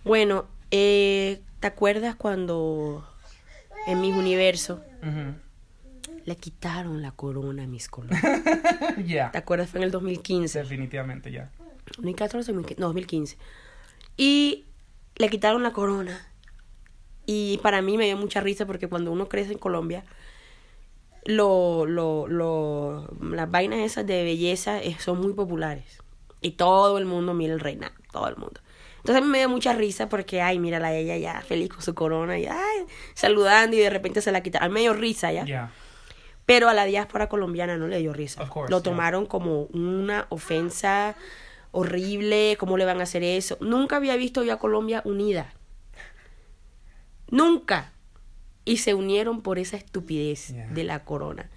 Bueno, 0.04 0.46
eh, 0.70 1.40
¿te 1.60 1.66
acuerdas 1.66 2.14
cuando 2.16 3.06
en 3.86 4.00
mis 4.00 4.14
universos 4.14 4.80
le 6.24 6.36
quitaron 6.36 7.02
la 7.02 7.12
corona 7.12 7.64
a 7.64 7.66
mis 7.66 7.88
colores? 7.88 8.20
Ya. 9.06 9.30
¿Te 9.30 9.38
acuerdas? 9.38 9.70
Fue 9.70 9.80
en 9.80 9.84
el 9.84 9.90
2015. 9.90 10.58
Definitivamente, 10.58 11.30
ya. 11.30 11.50
2014, 11.96 12.52
2015, 12.52 12.80
no, 12.80 12.86
2015. 12.88 13.38
Y 14.16 14.66
le 15.16 15.28
quitaron 15.28 15.62
la 15.62 15.72
corona. 15.72 16.26
Y 17.26 17.58
para 17.62 17.80
mí 17.82 17.96
me 17.96 18.06
dio 18.06 18.16
mucha 18.16 18.40
risa 18.40 18.66
porque 18.66 18.88
cuando 18.88 19.12
uno 19.12 19.28
crece 19.28 19.52
en 19.52 19.58
Colombia, 19.58 20.04
lo, 21.24 21.86
lo, 21.86 22.26
lo, 22.26 23.08
las 23.20 23.50
vainas 23.50 23.80
esas 23.80 24.06
de 24.06 24.24
belleza 24.24 24.82
eh, 24.82 24.96
son 24.98 25.20
muy 25.20 25.32
populares. 25.32 25.98
Y 26.40 26.52
todo 26.52 26.98
el 26.98 27.04
mundo 27.04 27.34
mira 27.34 27.54
el 27.54 27.60
reinado, 27.60 27.94
todo 28.12 28.28
el 28.28 28.36
mundo. 28.36 28.60
Entonces 29.00 29.16
a 29.16 29.20
mí 29.24 29.30
me 29.30 29.38
dio 29.38 29.48
mucha 29.48 29.72
risa 29.72 30.08
porque, 30.08 30.40
ay, 30.40 30.58
mírala 30.58 30.88
a 30.88 30.94
ella 30.94 31.16
ya 31.16 31.40
feliz 31.42 31.68
con 31.70 31.82
su 31.82 31.94
corona 31.94 32.38
y, 32.38 32.46
ay, 32.46 32.86
saludando 33.14 33.76
y 33.76 33.80
de 33.80 33.90
repente 33.90 34.20
se 34.22 34.30
la 34.32 34.42
quitaron. 34.42 34.66
A 34.66 34.68
mí 34.68 34.74
me 34.74 34.80
dio 34.80 34.92
risa 34.94 35.32
ya. 35.32 35.72
Pero 36.46 36.68
a 36.68 36.74
la 36.74 36.84
diáspora 36.84 37.28
colombiana 37.28 37.76
no 37.76 37.86
le 37.88 37.98
dio 37.98 38.12
risa. 38.12 38.48
Course, 38.48 38.70
Lo 38.70 38.78
yeah. 38.78 38.82
tomaron 38.90 39.26
como 39.26 39.62
una 39.66 40.26
ofensa 40.30 41.14
horrible. 41.70 42.56
¿Cómo 42.58 42.76
le 42.76 42.84
van 42.84 43.00
a 43.00 43.04
hacer 43.04 43.22
eso? 43.22 43.56
Nunca 43.60 43.96
había 43.96 44.16
visto 44.16 44.42
yo 44.42 44.52
a 44.52 44.58
Colombia 44.58 45.00
unida. 45.04 45.52
Nunca. 47.30 47.92
Y 48.64 48.78
se 48.78 48.94
unieron 48.94 49.42
por 49.42 49.58
esa 49.58 49.76
estupidez 49.76 50.48
Yeah. 50.52 50.66
de 50.68 50.84
la 50.84 51.04
corona. 51.04 51.50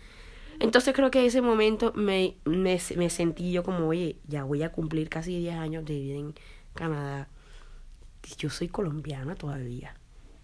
Entonces 0.60 0.94
creo 0.94 1.12
que 1.12 1.20
en 1.20 1.26
ese 1.26 1.42
momento 1.42 1.92
me, 1.96 2.38
me, 2.46 2.80
me 2.96 3.10
sentí 3.10 3.52
yo 3.52 3.64
como, 3.64 3.88
oye, 3.88 4.18
ya 4.28 4.44
voy 4.44 4.64
a 4.64 4.72
cumplir 4.72 5.10
casi 5.10 5.38
10 5.40 5.56
años 5.56 5.84
de 5.86 5.94
vida 5.96 6.16
en 6.20 6.36
Canadá. 6.74 7.28
Yo 8.38 8.50
soy 8.50 8.68
colombiana 8.70 9.36
todavía. 9.36 9.96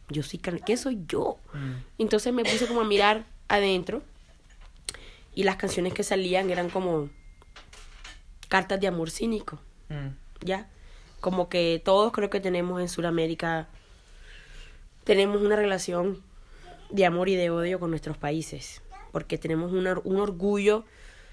Yo 0.10 0.24
soy, 0.24 0.40
cana- 0.40 0.60
¿qué 0.60 0.76
soy 0.78 1.00
yo? 1.08 1.38
Mm. 1.54 1.74
Entonces 2.00 2.34
me 2.34 2.44
puse 2.44 2.68
como 2.68 2.82
a 2.82 2.86
mirar 2.86 3.26
adentro 3.48 4.02
y 5.36 5.44
las 5.44 5.56
canciones 5.58 5.94
que 5.94 6.04
salían 6.04 6.50
eran 6.50 6.70
como 6.70 7.10
cartas 8.48 8.80
de 8.80 8.88
amor 8.88 9.12
cínico, 9.12 9.60
Mm. 9.90 10.10
¿ya? 10.46 10.70
Como 11.20 11.50
que 11.50 11.82
todos 11.84 12.12
creo 12.12 12.30
que 12.30 12.40
tenemos 12.40 12.82
en 12.82 12.90
Sudamérica, 12.90 13.68
tenemos 15.04 15.42
una 15.42 15.56
relación 15.56 16.22
de 16.90 17.06
amor 17.06 17.30
y 17.30 17.36
de 17.36 17.50
odio 17.50 17.80
con 17.80 17.90
nuestros 17.92 18.18
países, 18.18 18.82
porque 19.12 19.38
tenemos 19.38 19.72
un 19.72 20.18
orgullo, 20.18 20.86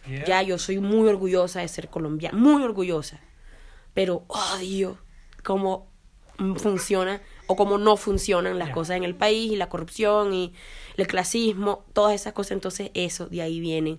Yeah. 0.07 0.25
ya 0.25 0.43
yo 0.43 0.57
soy 0.59 0.79
muy 0.79 1.09
orgullosa 1.09 1.61
de 1.61 1.69
ser 1.69 1.89
colombiana, 1.89 2.37
muy 2.39 2.63
orgullosa, 2.63 3.21
pero 3.97 4.27
odio 4.29 4.99
cómo 5.43 5.91
funciona 6.57 7.23
o 7.47 7.57
cómo 7.57 7.79
no 7.79 7.97
funcionan 7.97 8.59
las 8.59 8.69
cosas 8.69 8.99
en 8.99 9.05
el 9.05 9.15
país 9.15 9.51
y 9.51 9.57
la 9.57 9.71
corrupción 9.71 10.35
y 10.35 10.53
el 10.99 11.07
clasismo, 11.07 11.83
todas 11.95 12.15
esas 12.15 12.35
cosas, 12.35 12.53
entonces 12.53 12.91
eso, 12.93 13.27
de 13.27 13.41
ahí 13.41 13.59
viene, 13.59 13.99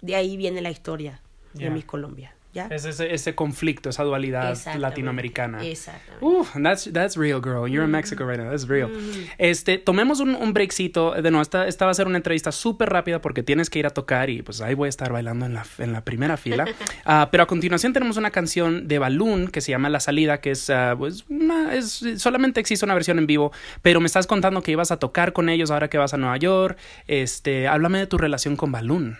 de 0.00 0.16
ahí 0.16 0.36
viene 0.36 0.60
la 0.60 0.72
historia 0.72 1.22
de 1.54 1.70
mis 1.70 1.84
Colombia, 1.84 2.34
¿ya? 2.52 2.66
Es 2.70 2.84
ese, 2.84 3.14
ese 3.14 3.34
conflicto, 3.34 3.90
esa 3.90 4.04
dualidad 4.04 4.58
latinoamericana. 4.76 5.64
Exactamente. 5.64 6.24
Uf, 6.24 6.50
that's, 6.62 6.90
that's 6.92 7.16
real, 7.16 7.40
girl. 7.40 7.68
You're 7.68 7.84
in 7.84 7.90
Mexico 7.90 8.24
right 8.24 8.38
now. 8.38 8.50
That's 8.50 8.68
real. 8.68 8.90
Este, 9.38 9.78
tomemos 9.78 10.20
un, 10.20 10.34
un 10.34 10.52
breakcito. 10.52 11.12
De 11.12 11.30
nuevo, 11.30 11.42
esta, 11.42 11.66
esta 11.66 11.84
va 11.84 11.90
a 11.90 11.94
ser 11.94 12.06
una 12.06 12.16
entrevista 12.16 12.52
súper 12.52 12.90
rápida 12.90 13.20
porque 13.20 13.42
tienes 13.42 13.70
que 13.70 13.78
ir 13.78 13.86
a 13.86 13.90
tocar 13.90 14.30
y 14.30 14.42
pues 14.42 14.60
ahí 14.60 14.74
voy 14.74 14.86
a 14.86 14.90
estar 14.90 15.12
bailando 15.12 15.46
en 15.46 15.54
la, 15.54 15.66
en 15.78 15.92
la 15.92 16.04
primera 16.04 16.36
fila. 16.36 16.66
Ah, 17.04 17.28
pero 17.30 17.42
a 17.42 17.46
continuación 17.46 17.92
tenemos 17.92 18.16
una 18.16 18.30
canción 18.30 18.86
de 18.86 18.98
Balloon 18.98 19.48
que 19.48 19.60
se 19.60 19.70
llama 19.70 19.88
La 19.88 20.00
Salida, 20.00 20.40
que 20.40 20.52
es, 20.52 20.70
ah, 20.70 20.94
pues, 20.96 21.24
una, 21.28 21.74
es, 21.74 22.04
solamente 22.16 22.60
existe 22.60 22.84
una 22.84 22.94
versión 22.94 23.18
en 23.18 23.26
vivo, 23.26 23.52
pero 23.82 24.00
me 24.00 24.06
estás 24.06 24.26
contando 24.26 24.62
que 24.62 24.72
ibas 24.72 24.90
a 24.90 24.98
tocar 24.98 25.32
con 25.32 25.48
ellos 25.48 25.70
ahora 25.70 25.88
que 25.88 25.98
vas 25.98 26.14
a 26.14 26.16
Nueva 26.16 26.36
York. 26.36 26.78
Este, 27.06 27.68
háblame 27.68 27.98
de 27.98 28.06
tu 28.06 28.18
relación 28.18 28.56
con 28.56 28.72
Balloon. 28.72 29.18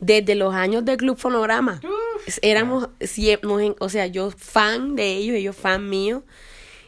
Desde 0.00 0.34
los 0.34 0.54
años 0.54 0.84
del 0.84 0.96
Club 0.96 1.16
Fonograma. 1.16 1.80
Éramos, 2.42 2.88
nos 3.42 3.60
en- 3.62 3.76
o 3.78 3.88
sea, 3.88 4.06
yo 4.06 4.30
fan 4.30 4.94
de 4.96 5.16
ellos, 5.16 5.36
ellos 5.36 5.56
fan 5.56 5.88
mío. 5.88 6.22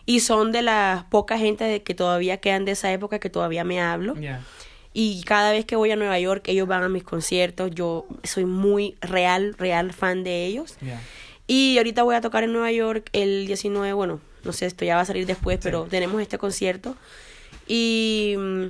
Y 0.06 0.20
son 0.20 0.52
de 0.52 0.62
las 0.62 1.04
pocas 1.04 1.40
gente 1.40 1.64
de 1.64 1.82
que 1.82 1.94
todavía 1.94 2.36
quedan 2.38 2.64
de 2.66 2.72
esa 2.72 2.92
época 2.92 3.18
que 3.18 3.30
todavía 3.30 3.64
me 3.64 3.80
hablo. 3.80 4.14
Yeah. 4.16 4.42
Y 4.92 5.22
cada 5.24 5.50
vez 5.50 5.64
que 5.64 5.76
voy 5.76 5.90
a 5.90 5.96
Nueva 5.96 6.18
York, 6.20 6.46
ellos 6.48 6.68
van 6.68 6.82
a 6.84 6.88
mis 6.88 7.02
conciertos. 7.04 7.70
Yo 7.74 8.06
soy 8.22 8.44
muy 8.44 8.96
real, 9.00 9.54
real 9.58 9.92
fan 9.92 10.22
de 10.22 10.44
ellos. 10.46 10.76
Yeah. 10.80 11.00
Y 11.46 11.78
ahorita 11.78 12.02
voy 12.02 12.14
a 12.14 12.20
tocar 12.20 12.44
en 12.44 12.52
Nueva 12.52 12.70
York 12.70 13.08
el 13.12 13.46
19, 13.46 13.92
bueno, 13.94 14.20
no 14.44 14.52
sé, 14.52 14.66
esto 14.66 14.84
ya 14.84 14.96
va 14.96 15.02
a 15.02 15.04
salir 15.06 15.26
después, 15.26 15.58
pero 15.62 15.84
tenemos 15.84 16.20
este 16.22 16.36
concierto. 16.38 16.96
Y 17.66 18.34
mm, 18.38 18.64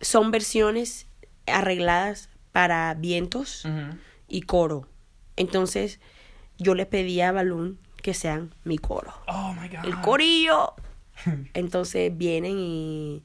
son 0.00 0.30
versiones 0.30 1.06
arregladas 1.46 2.28
para 2.52 2.94
vientos 2.94 3.64
Ujú. 3.64 3.96
y 4.28 4.42
coro. 4.42 4.88
Entonces, 5.36 6.00
yo 6.58 6.74
les 6.74 6.86
pedí 6.86 7.20
a 7.20 7.32
Balloon 7.32 7.78
que 8.02 8.14
sean 8.14 8.54
mi 8.64 8.78
coro. 8.78 9.12
Oh 9.26 9.54
my 9.54 9.68
God. 9.68 9.84
El 9.84 10.00
corillo. 10.00 10.74
Entonces 11.54 12.16
vienen 12.16 12.58
y 12.58 13.22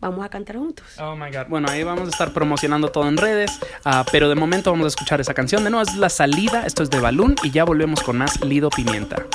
vamos 0.00 0.24
a 0.24 0.28
cantar 0.28 0.56
juntos. 0.56 0.86
Oh 0.98 1.14
my 1.16 1.30
god. 1.30 1.46
Bueno, 1.48 1.68
ahí 1.70 1.82
vamos 1.82 2.06
a 2.06 2.10
estar 2.10 2.32
promocionando 2.32 2.88
todo 2.88 3.08
en 3.08 3.16
redes. 3.16 3.58
ah, 3.84 4.04
pero 4.10 4.28
de 4.28 4.34
momento 4.34 4.70
vamos 4.70 4.84
a 4.86 4.88
escuchar 4.88 5.20
esa 5.20 5.34
canción. 5.34 5.64
De 5.64 5.70
nuevo 5.70 5.88
es 5.88 5.96
la 5.96 6.08
salida. 6.08 6.64
Esto 6.66 6.82
es 6.82 6.90
de 6.90 7.00
Balloon. 7.00 7.36
Y 7.42 7.50
ya 7.50 7.64
volvemos 7.64 8.02
con 8.02 8.18
más 8.18 8.40
Lido 8.44 8.70
Pimienta. 8.70 9.26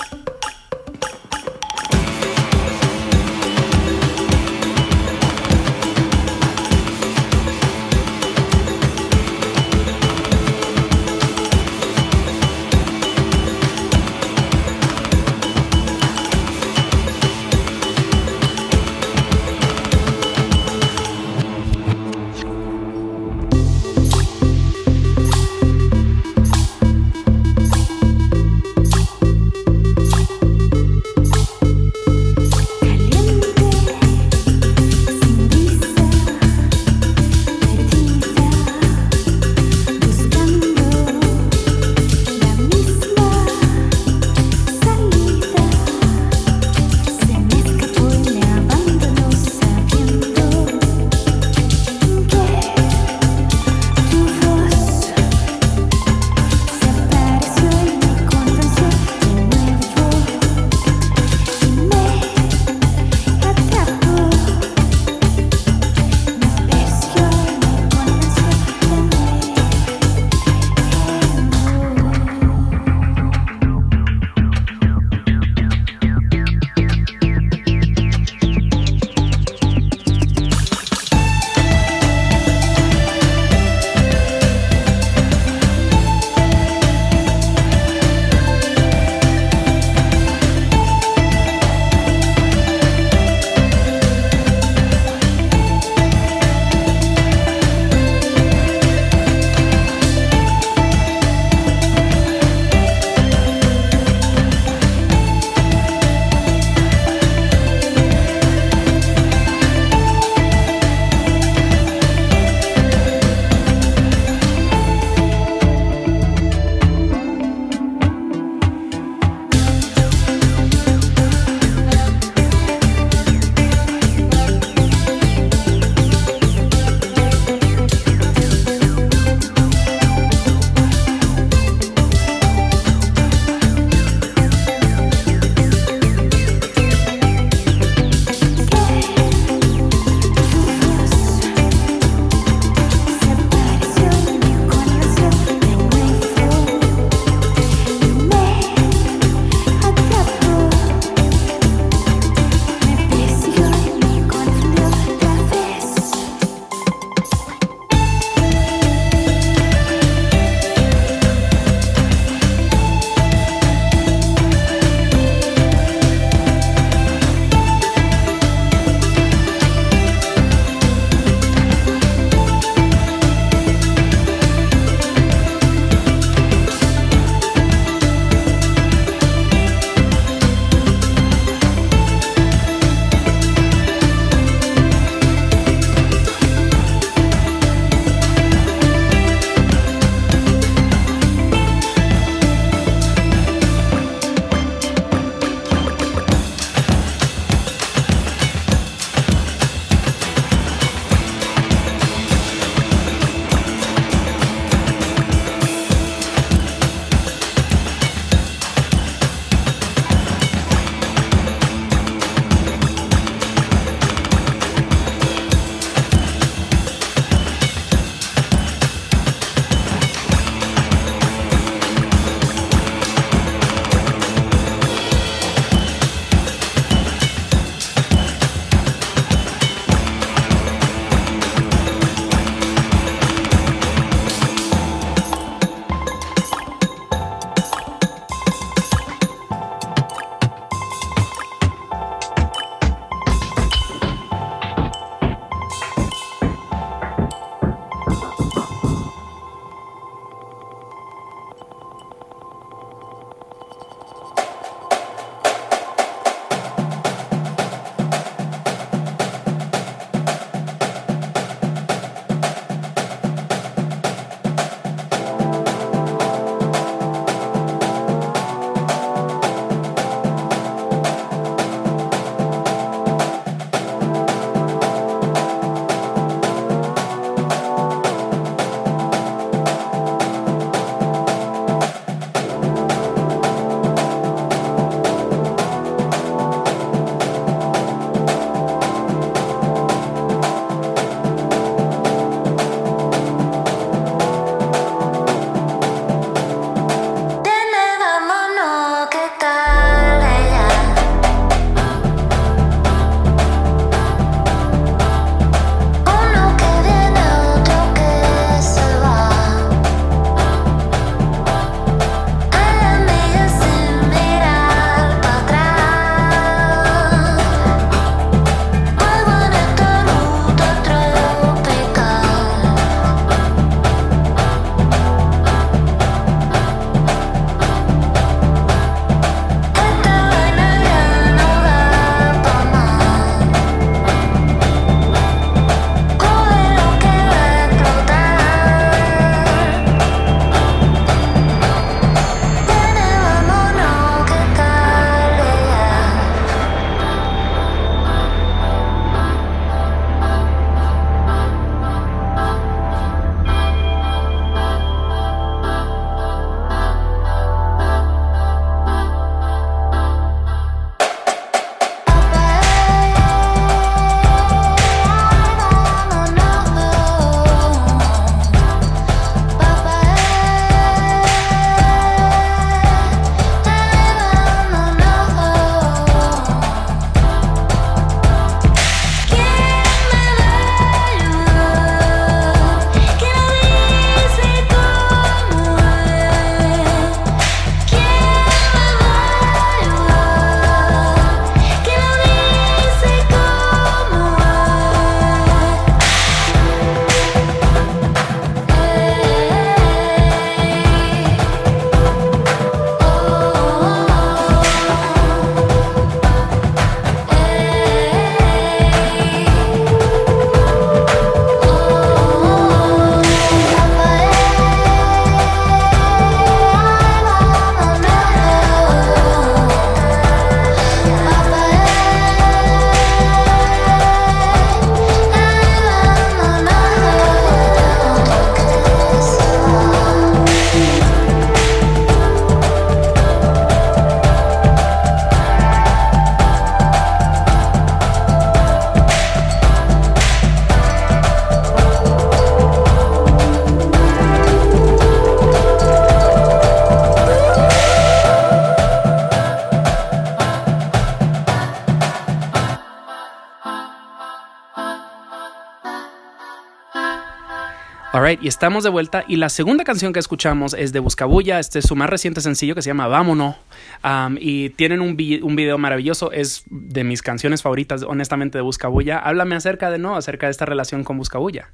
Alright, 458.30 458.46
y 458.46 458.48
estamos 458.48 458.84
de 458.84 458.92
vuelta. 458.92 459.24
Y 459.28 459.38
la 459.38 459.50
segunda 459.50 459.84
canción 459.84 460.14
que 460.14 460.20
escuchamos 460.20 460.76
es 460.76 460.94
de 460.94 461.00
Buscabulla. 461.00 461.58
Este 461.60 461.80
es 461.80 461.86
su 461.86 461.96
más 461.96 462.12
reciente 462.12 462.42
sencillo 462.42 462.76
que 462.76 462.84
se 462.84 462.92
llama 462.92 463.08
Vámonos. 463.08 463.56
Um, 464.04 464.38
y 464.40 464.70
tienen 464.70 465.02
un, 465.02 465.18
vi- 465.18 465.42
un 465.42 465.56
video 465.56 465.80
maravilloso. 465.80 466.32
Es 466.32 466.64
de 466.70 467.04
mis 467.04 467.24
canciones 467.24 467.64
favoritas, 467.64 468.04
honestamente, 468.04 468.60
de 468.60 468.62
Buscabulla. 468.62 469.18
Háblame 469.18 469.56
acerca 469.56 469.90
de, 469.90 469.98
¿no? 469.98 470.16
Acerca 470.16 470.46
de 470.46 470.52
esta 470.52 470.66
relación 470.66 471.04
con 471.04 471.18
Buscabulla. 471.18 471.72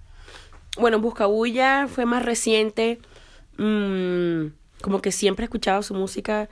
Bueno, 0.77 0.97
Buscabulla 0.99 1.89
fue 1.89 2.05
más 2.05 2.23
reciente. 2.23 2.99
mm, 3.57 4.45
como 4.81 5.01
que 5.01 5.11
siempre 5.11 5.43
he 5.43 5.47
escuchado 5.47 5.83
su 5.83 5.93
música. 5.93 6.47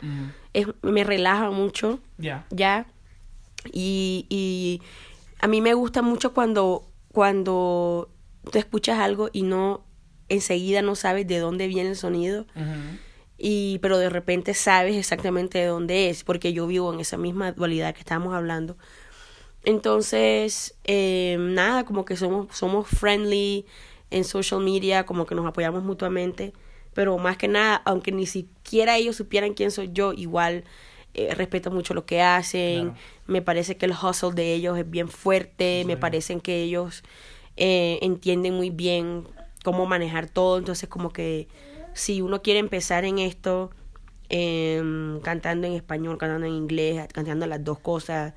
Es, 0.51 0.67
me 0.81 1.05
relaja 1.05 1.49
mucho. 1.49 1.99
Ya. 2.17 2.45
ya. 2.49 2.87
Y, 3.71 4.25
y 4.27 4.81
a 5.39 5.47
mí 5.47 5.61
me 5.61 5.73
gusta 5.75 6.01
mucho 6.01 6.33
cuando, 6.33 6.89
cuando 7.13 8.09
tú 8.51 8.59
escuchas 8.59 8.99
algo 8.99 9.29
y 9.31 9.43
no 9.43 9.85
enseguida 10.33 10.81
no 10.81 10.95
sabes 10.95 11.27
de 11.27 11.39
dónde 11.39 11.67
viene 11.67 11.89
el 11.89 11.95
sonido. 11.95 12.45
Y, 13.37 13.79
pero 13.81 13.97
de 13.97 14.09
repente 14.09 14.53
sabes 14.53 14.95
exactamente 14.95 15.57
de 15.57 15.65
dónde 15.65 16.09
es, 16.09 16.23
porque 16.23 16.53
yo 16.53 16.65
vivo 16.67 16.93
en 16.93 16.99
esa 16.99 17.17
misma 17.17 17.51
dualidad 17.51 17.93
que 17.93 17.99
estábamos 17.99 18.33
hablando. 18.33 18.77
Entonces, 19.65 20.75
eh, 20.83 21.37
nada, 21.39 21.85
como 21.85 22.05
que 22.05 22.15
somos, 22.15 22.55
somos 22.55 22.87
friendly 22.87 23.65
en 24.11 24.23
social 24.23 24.61
media, 24.61 25.05
como 25.05 25.25
que 25.25 25.35
nos 25.35 25.45
apoyamos 25.45 25.83
mutuamente, 25.83 26.53
pero 26.93 27.17
más 27.17 27.37
que 27.37 27.47
nada, 27.47 27.81
aunque 27.85 28.11
ni 28.11 28.25
siquiera 28.27 28.97
ellos 28.97 29.15
supieran 29.15 29.53
quién 29.53 29.71
soy 29.71 29.89
yo, 29.93 30.13
igual 30.13 30.63
eh, 31.15 31.33
respeto 31.35 31.71
mucho 31.71 31.93
lo 31.93 32.05
que 32.05 32.21
hacen, 32.21 32.89
Claro. 32.91 32.99
me 33.27 33.41
parece 33.41 33.77
que 33.77 33.85
el 33.85 33.93
hustle 33.93 34.31
de 34.33 34.53
ellos 34.53 34.77
es 34.77 34.89
bien 34.89 35.07
fuerte, 35.07 35.83
me 35.85 35.95
parecen 35.97 36.39
que 36.41 36.61
ellos 36.63 37.03
eh, 37.55 37.99
entienden 38.01 38.53
muy 38.55 38.69
bien 38.69 39.23
cómo 39.63 39.87
manejar 39.87 40.29
todo, 40.29 40.59
entonces 40.59 40.87
como 40.87 41.11
que 41.11 41.47
si 41.93 42.21
uno 42.21 42.41
quiere 42.43 42.59
empezar 42.59 43.05
en 43.05 43.17
esto, 43.17 43.71
em, 44.29 45.19
cantando 45.21 45.65
en 45.65 45.73
español, 45.73 46.17
cantando 46.17 46.45
en 46.45 46.53
inglés, 46.53 47.07
cantando 47.11 47.47
las 47.47 47.63
dos 47.63 47.79
cosas, 47.79 48.33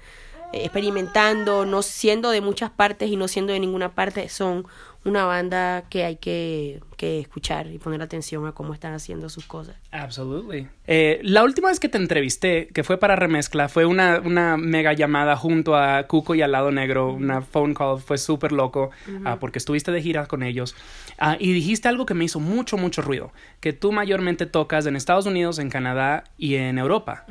eh, 0.53 0.63
experimentando, 0.65 1.67
no 1.67 1.83
siendo 1.83 2.31
de 2.31 2.41
muchas 2.41 2.71
partes 2.71 3.11
y 3.11 3.17
no 3.17 3.29
siendo 3.29 3.53
de 3.53 3.61
ninguna 3.61 3.95
parte, 3.95 4.29
son 4.29 4.67
una 5.07 5.25
banda 5.25 5.85
que 5.89 6.05
hay 6.05 6.17
que, 6.17 6.81
que 6.97 7.21
escuchar 7.21 7.69
y 7.69 7.79
poner 7.79 8.03
atención 8.03 8.47
a 8.47 8.53
cómo 8.53 8.75
están 8.75 8.93
haciendo 8.93 9.29
sus 9.29 9.47
cosas. 9.47 9.77
Absolutely. 9.93 10.69
Eh, 10.87 11.21
la 11.23 11.45
última 11.45 11.69
vez 11.69 11.79
que 11.79 11.89
te 11.89 11.97
entrevisté, 11.97 12.69
que 12.69 12.83
fue 12.83 12.99
para 12.99 13.15
Remezcla, 13.15 13.69
fue 13.69 13.87
una, 13.87 14.21
una 14.21 14.57
mega 14.57 14.93
llamada 14.93 15.37
junto 15.37 15.77
a 15.77 16.07
Cuco 16.09 16.35
y 16.35 16.43
al 16.43 16.53
lado 16.53 16.73
negro, 16.73 17.13
una 17.13 17.41
phone 17.41 17.75
call, 17.75 18.01
fue 18.01 18.19
súper 18.19 18.53
loco, 18.53 18.91
ah, 19.25 19.39
porque 19.41 19.59
estuviste 19.59 19.93
de 19.93 20.03
gira 20.03 20.27
con 20.27 20.43
ellos. 20.43 20.75
Ah, 21.19 21.37
y 21.39 21.53
dijiste 21.53 21.89
algo 21.89 22.05
que 22.05 22.15
me 22.15 22.25
hizo 22.25 22.41
mucho, 22.41 22.77
mucho 22.77 23.01
ruido, 23.01 23.33
que 23.61 23.73
tú 23.73 23.93
mayormente 23.93 24.47
tocas 24.47 24.87
en 24.87 24.97
Estados 24.97 25.27
Unidos, 25.27 25.59
en 25.61 25.71
Canadá 25.71 26.25
y 26.37 26.57
en 26.57 26.79
Europa. 26.79 27.25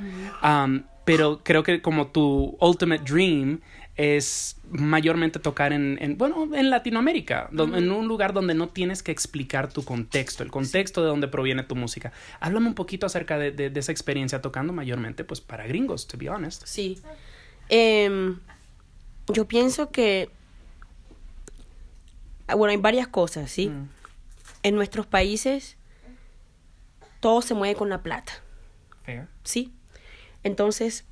Pero 1.03 1.41
creo 1.43 1.61
que 1.61 1.83
como 1.83 2.07
tu 2.07 2.57
ultimate 2.59 3.03
dream 3.03 3.59
es 3.97 4.57
mayormente 4.69 5.39
tocar 5.39 5.71
en, 5.71 5.97
en, 6.01 6.17
bueno, 6.17 6.53
en 6.53 6.69
Latinoamérica, 6.69 7.49
en 7.51 7.91
un 7.91 8.07
lugar 8.07 8.33
donde 8.33 8.53
no 8.53 8.67
tienes 8.67 9.01
que 9.03 9.11
explicar 9.13 9.71
tu 9.71 9.85
contexto, 9.85 10.43
el 10.43 10.51
contexto 10.51 11.01
de 11.01 11.07
donde 11.07 11.27
proviene 11.29 11.63
tu 11.63 11.75
música. 11.75 12.11
Háblame 12.41 12.67
un 12.67 12.73
poquito 12.75 13.05
acerca 13.05 13.37
de, 13.37 13.51
de- 13.51 13.69
de 13.69 13.79
esa 13.79 13.93
experiencia 13.93 14.41
tocando 14.41 14.73
mayormente, 14.73 15.23
pues, 15.23 15.39
para 15.39 15.65
gringos, 15.65 16.07
to 16.07 16.17
be 16.17 16.29
honest. 16.29 16.63
Sí. 16.65 16.99
Em, 17.69 18.37
yo 19.33 19.47
pienso 19.47 19.89
que, 19.91 20.29
bueno, 22.47 22.71
hay 22.71 22.77
varias 22.77 23.07
cosas, 23.07 23.49
¿sí? 23.49 23.69
Mm. 23.69 23.89
En 24.63 24.75
nuestros 24.75 25.05
países 25.05 25.77
todo 27.19 27.41
se 27.41 27.53
mueve 27.53 27.75
con 27.75 27.89
la 27.89 28.03
plata, 28.03 28.33
Fair. 29.03 29.27
¿sí? 29.43 29.73
Entonces, 30.43 31.05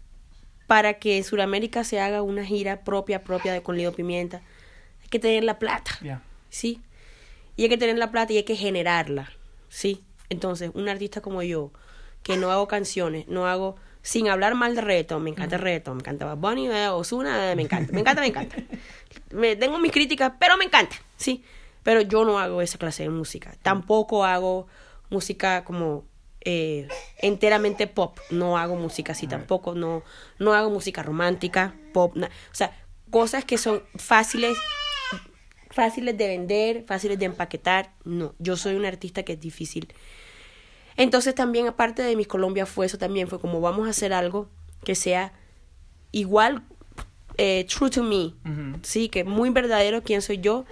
para 0.68 0.96
que 0.96 1.18
en 1.18 1.24
Sudamérica 1.24 1.84
se 1.84 2.00
haga 2.00 2.22
una 2.22 2.46
gira 2.46 2.84
propia, 2.84 3.24
propia 3.24 3.54
de 3.54 3.62
con 3.62 3.78
Lido 3.78 3.94
Pimienta, 3.94 4.42
hay 5.02 5.10
que 5.10 5.20
tener 5.20 5.44
la 5.44 5.60
plata, 5.60 5.92
Yeah. 6.02 6.22
¿sí? 6.50 6.82
Y 7.56 7.64
hay 7.64 7.70
que 7.70 7.78
tener 7.78 7.98
la 7.98 8.12
plata 8.12 8.34
y 8.34 8.38
hay 8.38 8.44
que 8.44 8.56
generarla, 8.56 9.32
¿sí? 9.70 10.04
Entonces, 10.30 10.72
un 10.74 10.90
artista 10.90 11.22
como 11.22 11.44
yo, 11.44 11.72
que 12.24 12.38
no 12.38 12.52
hago 12.52 12.68
canciones, 12.68 13.28
no 13.28 13.46
hago, 13.48 13.76
sin 14.02 14.28
hablar 14.30 14.56
mal 14.56 14.76
de 14.76 14.82
reggaetón, 14.82 15.24
me 15.24 15.30
encanta 15.30 15.58
el 15.58 15.62
reggaetón, 15.62 15.98
me 15.98 16.02
encanta 16.02 16.26
Bad 16.26 16.38
Bunny, 16.38 16.68
eh, 16.68 16.88
Ozuna, 16.90 17.52
eh, 17.52 17.56
me 17.56 17.64
encanta, 17.64 17.92
me 17.94 18.00
encanta, 18.00 18.22
me 18.22 18.28
encanta. 18.28 18.56
Me, 19.32 19.56
tengo 19.56 19.80
mis 19.80 19.92
críticas, 19.92 20.34
pero 20.40 20.58
me 20.58 20.66
encanta, 20.66 20.96
¿sí? 21.18 21.44
Pero 21.82 22.02
yo 22.02 22.24
no 22.24 22.38
hago 22.40 22.62
esa 22.62 22.78
clase 22.78 23.04
de 23.04 23.10
música. 23.10 23.56
Tampoco 23.64 24.26
hago 24.26 24.68
música 25.10 25.64
como 25.64 26.04
eh, 26.46 26.88
enteramente 27.20 27.88
pop. 27.88 28.18
No 28.30 28.58
hago 28.58 28.76
música 28.76 29.12
así 29.14 29.28
tampoco. 29.28 29.76
No, 29.76 30.04
no 30.40 30.54
hago 30.54 30.70
música 30.70 31.04
romántica, 31.04 31.76
pop. 31.94 32.16
na- 32.16 32.28
o 32.28 32.56
sea, 32.56 32.76
cosas 33.10 33.46
que 33.46 33.58
son 33.58 33.84
fáciles 33.96 34.58
fáciles 35.70 36.16
de 36.18 36.28
vender, 36.28 36.84
fáciles 36.88 37.18
de 37.18 37.26
empaquetar. 37.26 37.94
No, 38.04 38.36
yo 38.38 38.56
soy 38.58 38.76
un 38.76 38.86
artista 38.86 39.24
que 39.24 39.34
es 39.34 39.40
difícil. 39.40 39.92
Entonces 40.98 41.34
también 41.34 41.68
aparte 41.68 42.04
de 42.04 42.16
mis 42.16 42.28
Colombia 42.28 42.66
fue 42.68 42.86
eso 42.86 42.98
también, 43.00 43.28
fue 43.28 43.40
como 43.40 43.60
vamos 43.62 43.88
a 43.88 43.90
hacer 43.90 44.14
algo 44.14 44.50
que 44.84 44.94
sea 44.94 45.34
igual 46.12 46.64
eh, 47.38 47.66
true 47.68 47.90
to 47.90 48.04
me, 48.04 48.36
sí, 48.84 49.10
que 49.10 49.24
muy 49.24 49.50
verdadero 49.50 50.04
quién 50.04 50.22
soy 50.22 50.38
yo, 50.38 50.66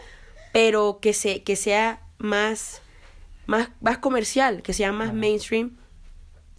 pero 0.54 1.00
que 1.02 1.14
se 1.14 1.42
que 1.42 1.56
sea 1.56 2.04
más 2.20 2.84
más 3.46 3.70
más 3.82 3.98
comercial, 3.98 4.62
que 4.62 4.74
sea 4.74 4.92
más 4.92 5.14
mainstream, 5.14 5.78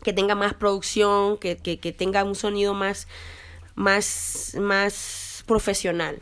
que 0.02 0.12
tenga 0.12 0.34
más 0.34 0.54
producción, 0.54 1.38
que, 1.38 1.56
que, 1.56 1.78
que 1.78 1.92
tenga 1.92 2.24
un 2.24 2.34
sonido 2.34 2.74
más 2.74 3.06
más 3.74 4.56
más 4.60 5.44
profesional. 5.46 6.20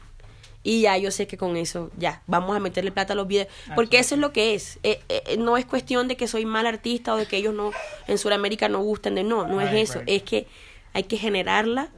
Y 0.62 0.82
ya 0.82 0.98
yo 0.98 1.10
sé 1.10 1.26
que 1.26 1.38
con 1.38 1.56
eso, 1.56 1.90
ya, 1.96 2.22
vamos 2.26 2.54
a 2.54 2.60
meterle 2.60 2.92
plata 2.92 3.14
a 3.14 3.16
los 3.16 3.26
videos. 3.26 3.48
Porque 3.74 3.98
eso 3.98 4.14
es 4.14 4.20
lo 4.20 4.30
que 4.34 4.54
es. 4.54 4.78
Eh, 4.82 5.00
eh, 5.08 5.38
no 5.38 5.56
es 5.56 5.64
cuestión 5.64 6.06
de 6.06 6.18
que 6.18 6.28
soy 6.28 6.44
mal 6.44 6.66
artista 6.66 7.14
o 7.14 7.16
de 7.16 7.24
que 7.24 7.38
ellos 7.38 7.54
no, 7.54 7.72
en 8.06 8.18
Sudamérica 8.18 8.68
no 8.68 8.80
gustan 8.80 9.14
de 9.14 9.24
no, 9.24 9.46
no 9.46 9.62
es 9.62 9.70
Right, 9.70 9.80
eso. 9.82 10.00
right. 10.00 10.08
Es 10.10 10.22
que 10.22 10.46
hay 10.92 11.04
que 11.04 11.16
generarla 11.16 11.88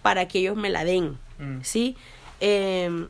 para 0.00 0.26
que 0.28 0.38
ellos 0.38 0.56
me 0.56 0.70
la 0.70 0.84
den. 0.84 1.18
Mm. 1.38 1.60
¿Sí? 1.62 1.94
Eh, 2.40 3.06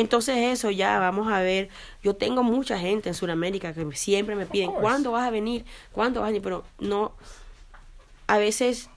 entonces 0.00 0.36
eso 0.36 0.70
ya, 0.70 0.98
vamos 0.98 1.32
a 1.32 1.40
ver. 1.40 1.68
Yo 2.02 2.14
tengo 2.14 2.42
mucha 2.42 2.78
gente 2.78 3.08
en 3.08 3.14
Sudamérica 3.14 3.72
que 3.72 3.86
siempre 3.94 4.34
me 4.36 4.46
piden. 4.46 4.72
¿cuándo 4.72 5.12
vas 5.12 5.26
a 5.26 5.30
venir? 5.30 5.64
¿Cuándo 5.92 6.20
vas 6.20 6.28
a 6.28 6.30
venir? 6.30 6.42
Pero 6.42 6.64
no, 6.78 7.12
a 8.26 8.38
veces 8.38 8.88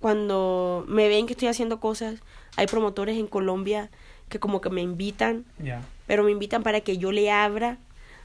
cuando 0.00 0.84
me 0.88 1.08
ven 1.08 1.26
que 1.26 1.32
estoy 1.34 1.48
haciendo 1.48 1.80
cosas, 1.80 2.20
hay 2.56 2.66
promotores 2.66 3.16
en 3.18 3.26
Colombia 3.26 3.90
que 4.28 4.38
como 4.38 4.60
que 4.60 4.70
me 4.70 4.80
invitan, 4.82 5.44
Yeah. 5.62 5.82
pero 6.06 6.22
me 6.24 6.30
invitan 6.30 6.62
para 6.62 6.80
que 6.80 6.96
yo 6.98 7.10
le 7.12 7.30
abra 7.30 7.78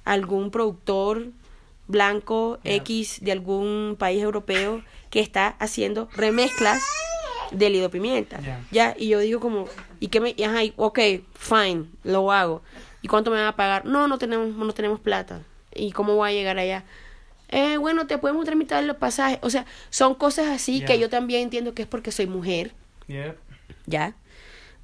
a 0.06 0.12
algún 0.14 0.52
productor 0.52 1.28
blanco 1.88 2.60
Yeah. 2.64 2.76
X 2.76 3.20
de 3.22 3.32
algún 3.32 3.96
país 4.00 4.22
europeo 4.24 4.84
que 5.10 5.20
está 5.20 5.56
haciendo 5.60 6.08
remezclas 6.16 6.82
de 7.52 7.70
Lido 7.70 7.90
Pimienta. 7.90 8.40
Yeah. 8.40 8.66
Ya, 8.72 8.96
y 8.98 9.08
yo 9.10 9.20
digo 9.20 9.40
como, 9.40 9.68
¿y 10.00 10.08
qué 10.08 10.20
me, 10.20 10.34
y 10.38 10.44
ajá, 10.44 10.64
y, 10.64 10.74
ok, 10.76 11.00
fine, 11.34 11.86
lo 12.04 12.32
hago. 12.32 12.62
¿Y 13.02 13.08
cuánto 13.08 13.32
me 13.32 13.38
van 13.38 13.48
a 13.48 13.56
pagar? 13.56 13.86
No, 13.86 14.08
no 14.08 14.18
tenemos, 14.18 14.56
no 14.56 14.74
tenemos 14.74 15.00
plata. 15.00 15.42
¿Y 15.74 15.92
cómo 15.92 16.16
voy 16.16 16.30
a 16.30 16.34
llegar 16.34 16.58
allá? 16.58 16.84
Eh, 17.50 17.78
bueno, 17.78 18.08
te 18.08 18.18
podemos 18.18 18.46
tramitar 18.46 18.84
los 18.84 18.98
pasajes. 18.98 19.38
O 19.42 19.50
sea, 19.50 19.66
son 19.90 20.16
cosas 20.16 20.48
así 20.48 20.80
Yeah. 20.80 20.88
que 20.88 21.00
yo 21.00 21.10
también 21.10 21.44
entiendo 21.44 21.74
que 21.74 21.84
es 21.84 21.88
porque 21.88 22.12
soy 22.12 22.28
mujer, 22.28 22.74
Yep. 23.08 23.38
¿ya? 23.86 24.16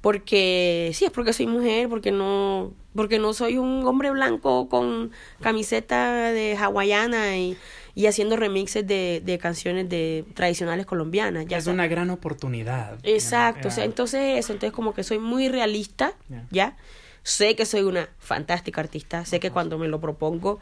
Porque, 0.00 0.90
sí, 0.94 1.04
es 1.04 1.10
porque 1.10 1.32
soy 1.32 1.46
mujer, 1.46 1.88
porque 1.88 2.10
no, 2.10 2.72
porque 2.94 3.18
no 3.18 3.32
soy 3.34 3.58
un 3.58 3.86
hombre 3.86 4.10
blanco 4.10 4.68
con 4.68 5.12
camiseta 5.40 6.32
de 6.32 6.56
hawaiana 6.56 7.36
y, 7.36 7.56
y 7.94 8.06
haciendo 8.06 8.36
remixes 8.36 8.86
de, 8.86 9.20
de 9.24 9.38
canciones 9.38 9.88
de 9.88 10.24
tradicionales 10.34 10.86
colombianas. 10.86 11.46
Ya 11.46 11.58
es 11.58 11.66
una 11.66 11.86
gran 11.86 12.10
oportunidad. 12.10 12.98
Exacto, 13.02 13.68
o 13.68 13.70
sea, 13.70 13.84
entonces 13.84 14.38
eso, 14.38 14.52
entonces 14.52 14.74
como 14.74 14.94
que 14.94 15.04
soy 15.04 15.18
muy 15.18 15.48
realista, 15.48 16.14
Yeah. 16.28 16.46
¿ya? 16.50 16.76
Sé 17.22 17.54
que 17.54 17.66
soy 17.66 17.82
una 17.82 18.08
fantástica 18.18 18.80
artista, 18.80 19.24
sé 19.24 19.38
que 19.38 19.50
cuando 19.50 19.78
me 19.78 19.88
lo 19.88 20.00
propongo, 20.00 20.58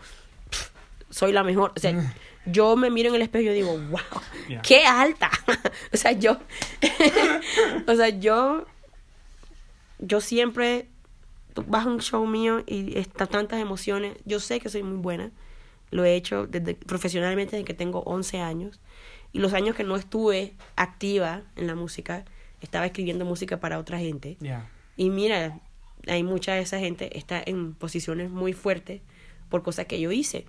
pff, 0.50 0.70
soy 1.10 1.32
la 1.32 1.42
mejor, 1.44 1.72
o 1.76 1.80
sea, 1.80 2.14
yo 2.46 2.76
me 2.76 2.90
miro 2.90 3.10
en 3.10 3.14
el 3.14 3.22
espejo 3.22 3.42
y 3.42 3.46
yo 3.46 3.52
digo, 3.52 3.78
wow, 3.78 4.60
qué 4.62 4.84
alta, 4.84 5.30
o 5.92 5.96
sea, 5.96 6.12
yo, 6.12 6.38
o 7.86 7.94
sea, 7.94 8.08
yo, 8.08 8.66
yo 9.98 10.20
siempre, 10.20 10.88
tú 11.54 11.64
vas 11.66 11.86
a 11.86 11.88
un 11.88 12.00
show 12.00 12.26
mío 12.26 12.62
y 12.66 12.98
está 12.98 13.26
tantas 13.26 13.60
emociones, 13.60 14.16
yo 14.24 14.40
sé 14.40 14.60
que 14.60 14.68
soy 14.68 14.82
muy 14.82 14.98
buena, 14.98 15.30
lo 15.90 16.04
he 16.04 16.14
hecho 16.14 16.46
desde, 16.46 16.74
profesionalmente 16.74 17.56
desde 17.56 17.64
que 17.64 17.74
tengo 17.74 18.00
11 18.00 18.40
años, 18.40 18.80
y 19.32 19.38
los 19.38 19.52
años 19.52 19.76
que 19.76 19.84
no 19.84 19.96
estuve 19.96 20.54
activa 20.76 21.42
en 21.56 21.66
la 21.66 21.74
música, 21.74 22.24
estaba 22.60 22.86
escribiendo 22.86 23.24
música 23.24 23.60
para 23.60 23.78
otra 23.78 23.98
gente. 23.98 24.36
Yeah. 24.40 24.68
Y 24.96 25.10
mira, 25.10 25.60
hay 26.06 26.22
mucha 26.22 26.54
de 26.54 26.60
esa 26.60 26.78
gente 26.78 27.16
está 27.18 27.42
en 27.44 27.74
posiciones 27.74 28.30
muy 28.30 28.52
fuertes 28.52 29.02
por 29.48 29.62
cosas 29.62 29.86
que 29.86 30.00
yo 30.00 30.12
hice. 30.12 30.46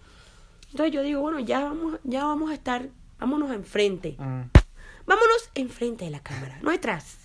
Entonces 0.71 0.93
yo 0.93 1.01
digo, 1.01 1.21
bueno, 1.21 1.39
ya 1.39 1.62
vamos, 1.62 1.99
ya 2.04 2.25
vamos 2.25 2.51
a 2.51 2.54
estar, 2.54 2.89
vámonos 3.19 3.51
enfrente. 3.51 4.15
Mm. 4.17 4.49
Vámonos 5.06 5.49
enfrente 5.56 6.06
de 6.06 6.12
la 6.12 6.21
cámara, 6.21 6.60
no 6.62 6.71
detrás. 6.71 7.17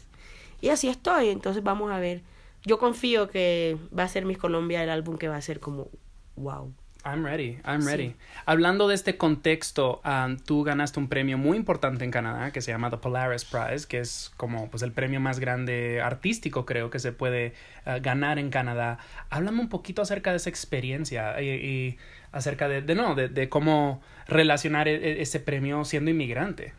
Y 0.61 0.71
así 0.71 0.89
estoy, 0.89 1.29
entonces 1.29 1.63
vamos 1.63 1.93
a 1.93 1.99
ver. 1.99 2.23
Yo 2.65 2.79
confío 2.79 3.29
que 3.29 3.79
va 3.97 4.03
a 4.03 4.09
ser 4.09 4.25
Miss 4.25 4.39
Colombia 4.39 4.83
el 4.83 4.91
álbum 4.91 5.19
que 5.19 5.29
va 5.29 5.37
a 5.37 5.43
ser 5.43 5.61
como 5.61 5.89
wow. 6.35 6.73
I'm 7.09 7.25
ready, 7.25 7.59
I'm 7.65 7.83
Sí. 7.83 7.89
ready. 7.89 8.17
Hablando 8.47 8.89
de 8.89 8.97
este 8.97 9.17
contexto, 9.17 10.01
um, 10.05 10.37
tú 10.39 10.65
ganaste 10.65 10.99
un 10.99 11.09
premio 11.09 11.39
muy 11.39 11.57
importante 11.57 12.05
en 12.05 12.11
Canadá 12.11 12.51
que 12.51 12.61
se 12.61 12.73
llama 12.73 12.91
The 12.91 12.97
Polaris 12.97 13.45
Prize, 13.45 13.87
que 13.87 14.01
es 14.01 14.33
como 14.37 14.69
pues 14.71 14.83
el 14.83 14.91
premio 14.91 15.21
más 15.21 15.39
grande 15.39 16.01
artístico 16.03 16.67
creo 16.67 16.91
que 16.91 16.99
se 16.99 17.13
puede 17.13 17.55
uh, 17.87 18.01
ganar 18.03 18.41
en 18.41 18.51
Canadá. 18.51 18.99
Háblame 19.31 19.61
un 19.61 19.69
poquito 19.69 20.03
acerca 20.03 20.33
de 20.33 20.39
esa 20.39 20.51
experiencia 20.51 21.41
y, 21.41 21.49
y 21.49 21.99
acerca 22.33 22.67
de, 22.69 22.83
de 22.83 22.95
no, 22.97 23.15
de, 23.15 23.29
de 23.29 23.49
cómo 23.49 24.03
relacionar 24.27 24.89
e- 24.89 24.97
e- 24.97 25.23
ese 25.23 25.39
premio 25.39 25.85
siendo 25.85 26.11
inmigrante. 26.11 26.75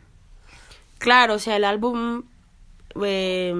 Claro, 0.98 1.34
o 1.34 1.38
sea, 1.38 1.56
el 1.56 1.64
álbum 1.64 2.24
eh, 3.02 3.54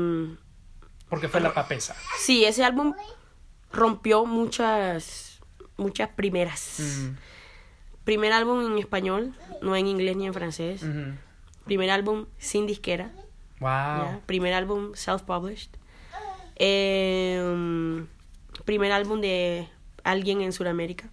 Porque 1.08 1.28
fue 1.28 1.40
la 1.40 1.54
papesa. 1.54 1.96
Sí, 2.18 2.44
ese 2.44 2.62
álbum 2.64 2.94
rompió 3.72 4.26
muchas, 4.26 5.27
muchas 5.78 6.10
primeras. 6.10 6.76
Mm, 6.78 7.16
Primer 8.04 8.32
álbum 8.32 8.64
en 8.64 8.78
español, 8.78 9.34
no 9.60 9.76
en 9.76 9.86
inglés 9.86 10.16
ni 10.16 10.26
en 10.26 10.32
francés. 10.32 10.82
Primer 11.66 11.90
álbum 11.90 12.24
sin 12.38 12.66
disquera. 12.66 13.12
Wow. 13.60 13.68
¿ya? 13.68 14.20
Primer 14.24 14.54
álbum 14.54 14.92
self-published. 14.94 15.68
Eh, 16.56 18.06
primer 18.64 18.92
álbum 18.92 19.20
de 19.20 19.68
alguien 20.04 20.40
en 20.40 20.52
Sudamérica. 20.52 21.10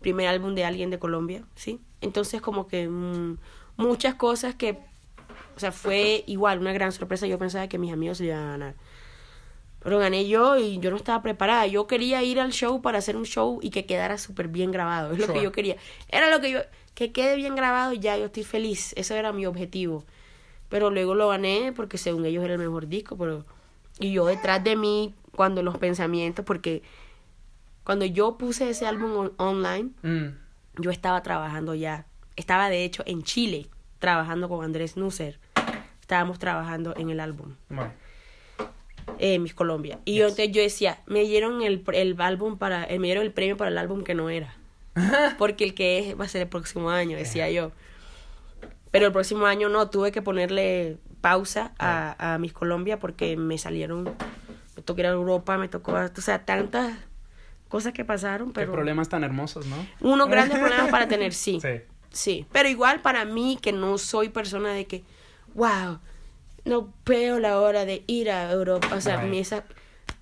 Primer 0.00 0.26
álbum 0.26 0.56
de 0.56 0.64
alguien 0.64 0.90
de 0.90 0.98
Colombia, 0.98 1.44
¿sí? 1.54 1.80
Entonces 2.00 2.40
como 2.42 2.66
que 2.66 2.88
mm, 2.88 3.38
muchas 3.76 4.16
cosas 4.16 4.56
que, 4.56 4.78
o 5.54 5.60
sea, 5.60 5.70
fue 5.70 6.24
igual 6.26 6.58
una 6.58 6.72
gran 6.72 6.90
sorpresa. 6.90 7.28
Yo 7.28 7.38
pensaba 7.38 7.68
que 7.68 7.78
mis 7.78 7.92
amigos 7.92 8.18
se 8.18 8.24
iban 8.24 8.38
a 8.40 8.50
ganar. 8.50 8.74
Pero 9.80 9.98
gané 9.98 10.26
yo 10.26 10.56
y 10.56 10.78
yo 10.80 10.90
no 10.90 10.96
estaba 10.96 11.22
preparada. 11.22 11.66
Yo 11.66 11.86
quería 11.86 12.22
ir 12.22 12.40
al 12.40 12.52
show 12.52 12.82
para 12.82 12.98
hacer 12.98 13.16
un 13.16 13.24
show 13.24 13.60
y 13.62 13.70
que 13.70 13.86
quedara 13.86 14.18
súper 14.18 14.48
bien 14.48 14.72
grabado. 14.72 15.12
Es 15.12 15.18
lo 15.18 15.32
que 15.32 15.42
yo 15.42 15.52
quería. 15.52 15.76
Era 16.08 16.30
lo 16.30 16.40
que 16.40 16.50
yo... 16.50 16.60
Que 16.94 17.12
quede 17.12 17.36
bien 17.36 17.54
grabado 17.54 17.92
y 17.92 17.98
ya 17.98 18.16
yo 18.16 18.24
estoy 18.24 18.42
feliz. 18.42 18.92
Ese 18.96 19.16
era 19.18 19.30
mi 19.32 19.44
objetivo. 19.46 20.04
Pero 20.70 20.90
luego 20.90 21.14
lo 21.14 21.28
gané 21.28 21.72
porque 21.76 21.98
según 21.98 22.24
ellos 22.24 22.42
era 22.42 22.54
el 22.54 22.58
mejor 22.58 22.88
disco. 22.88 23.16
pero 23.16 23.44
Y 24.00 24.12
yo 24.12 24.26
detrás 24.26 24.64
de 24.64 24.74
mí, 24.76 25.14
cuando 25.32 25.62
los 25.62 25.76
pensamientos... 25.78 26.44
Porque 26.44 26.82
cuando 27.84 28.04
yo 28.06 28.36
puse 28.38 28.70
ese 28.70 28.86
álbum 28.86 29.12
on- 29.16 29.32
online, 29.36 29.90
Mm, 30.02 30.82
yo 30.82 30.90
estaba 30.90 31.22
trabajando 31.22 31.74
ya. 31.74 32.06
Estaba 32.34 32.68
de 32.70 32.84
hecho 32.84 33.02
en 33.06 33.22
Chile, 33.22 33.68
trabajando 34.00 34.48
con 34.48 34.64
Andrés 34.64 34.96
Nusser. 34.96 35.38
Estábamos 36.00 36.38
trabajando 36.38 36.94
en 36.96 37.10
el 37.10 37.20
álbum 37.20 37.54
bueno. 37.68 37.92
Eh, 39.18 39.38
Miss 39.38 39.54
Colombia. 39.54 39.98
Y 40.04 40.14
yo, 40.16 40.26
Yes. 40.26 40.32
entonces 40.38 40.52
yo 40.54 40.62
decía, 40.62 40.98
me 41.06 41.20
dieron 41.22 41.62
el, 41.62 41.82
el 41.92 42.20
álbum 42.20 42.58
para, 42.58 42.84
eh, 42.84 42.98
me 42.98 43.06
dieron 43.08 43.24
el 43.24 43.32
premio 43.32 43.56
para 43.56 43.70
el 43.70 43.78
álbum 43.78 44.02
que 44.04 44.14
no 44.14 44.30
era. 44.30 44.54
Porque 45.38 45.64
el 45.64 45.74
que 45.74 45.98
es 46.10 46.18
va 46.20 46.24
a 46.24 46.28
ser 46.28 46.42
el 46.42 46.48
próximo 46.48 46.90
año, 46.90 47.16
decía 47.16 47.50
yo. 47.50 47.72
Pero 48.90 49.06
el 49.06 49.12
próximo 49.12 49.46
año 49.46 49.68
no, 49.68 49.90
tuve 49.90 50.10
que 50.12 50.22
ponerle 50.22 50.96
pausa 51.20 51.72
a, 51.78 52.34
a 52.34 52.38
Miss 52.38 52.52
Colombia 52.52 52.98
porque 52.98 53.36
me 53.36 53.58
salieron, 53.58 54.04
me 54.76 54.82
tocó 54.82 55.00
ir 55.00 55.06
a 55.06 55.10
Europa, 55.10 55.58
me 55.58 55.68
tocó, 55.68 55.92
o 55.92 56.20
sea, 56.20 56.44
tantas 56.44 56.96
cosas 57.68 57.92
que 57.92 58.04
pasaron, 58.04 58.48
Qué 58.48 58.60
pero 58.60 58.72
problemas 58.72 59.08
tan 59.08 59.24
hermosos, 59.24 59.66
¿no? 59.66 59.76
unos 60.00 60.28
grandes 60.30 60.58
problemas 60.58 60.88
para 60.90 61.08
tener, 61.08 61.34
sí. 61.34 61.58
Sí. 61.60 61.80
Sí, 62.10 62.46
pero 62.52 62.68
igual 62.68 63.00
para 63.02 63.24
mí 63.26 63.58
que 63.60 63.72
no 63.72 63.98
soy 63.98 64.28
persona 64.30 64.72
de 64.72 64.86
que, 64.86 65.02
wow, 65.54 65.98
no 66.66 66.92
veo 67.06 67.38
la 67.40 67.60
hora 67.60 67.84
de 67.84 68.02
ir 68.06 68.30
a 68.30 68.50
Europa, 68.52 68.88
o 68.94 69.00
sea, 69.00 69.16
Right. 69.20 69.30
mi- 69.30 69.38
esa, 69.38 69.64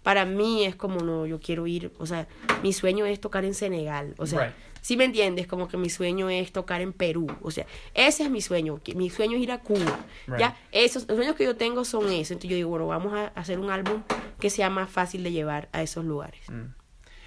para 0.03 0.25
mí 0.27 0.65
es 0.65 0.77
como 0.77 1.01
no, 1.01 1.27
yo 1.27 1.41
quiero 1.41 1.67
ir, 1.67 1.91
o 1.99 2.07
sea, 2.07 2.29
mi 2.63 2.73
sueño 2.73 3.07
es 3.07 3.21
tocar 3.21 3.45
en 3.45 3.55
Senegal, 3.55 4.15
o 4.19 4.27
sea, 4.27 4.45
Right. 4.47 4.55
si 4.83 4.97
me 4.99 5.05
entiendes, 5.05 5.47
como 5.47 5.67
que 5.67 5.77
mi 5.79 5.89
sueño 5.89 6.29
es 6.29 6.53
tocar 6.53 6.83
en 6.83 6.93
Perú, 6.93 7.27
o 7.41 7.51
sea, 7.51 7.67
ese 7.95 8.25
es 8.25 8.31
mi 8.31 8.43
sueño, 8.43 8.81
mi 8.95 9.09
sueño 9.09 9.37
es 9.37 9.43
ir 9.43 9.53
a 9.53 9.59
Cuba, 9.61 9.99
Right. 10.27 10.39
ya, 10.41 10.57
esos 10.73 11.09
los 11.09 11.17
sueños 11.17 11.37
que 11.37 11.45
yo 11.45 11.57
tengo 11.57 11.85
son 11.87 12.05
esos, 12.13 12.33
entonces 12.33 12.51
yo 12.51 12.57
digo, 12.57 12.69
bueno, 12.71 12.87
vamos 12.87 13.15
a 13.15 13.29
hacer 13.29 13.59
un 13.59 13.71
álbum 13.71 14.03
que 14.39 14.51
sea 14.51 14.69
más 14.69 14.91
fácil 14.91 15.25
de 15.25 15.33
llevar 15.33 15.69
a 15.73 15.83
esos 15.83 16.05
lugares. 16.05 16.47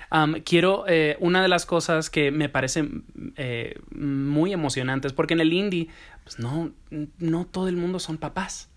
Um, 0.10 0.36
quiero, 0.46 0.86
eh, 0.88 1.18
una 1.20 1.42
de 1.42 1.50
las 1.50 1.66
cosas 1.66 2.10
que 2.10 2.32
me 2.32 2.48
parecen 2.48 3.04
eh, 3.36 3.76
muy 3.92 4.54
emocionantes, 4.54 5.12
porque 5.12 5.34
en 5.34 5.42
el 5.42 5.52
indie, 5.52 5.90
pues 6.24 6.40
no, 6.40 6.72
no 7.18 7.46
todo 7.46 7.68
el 7.68 7.76
mundo 7.76 8.00
son 8.00 8.18
papás. 8.18 8.70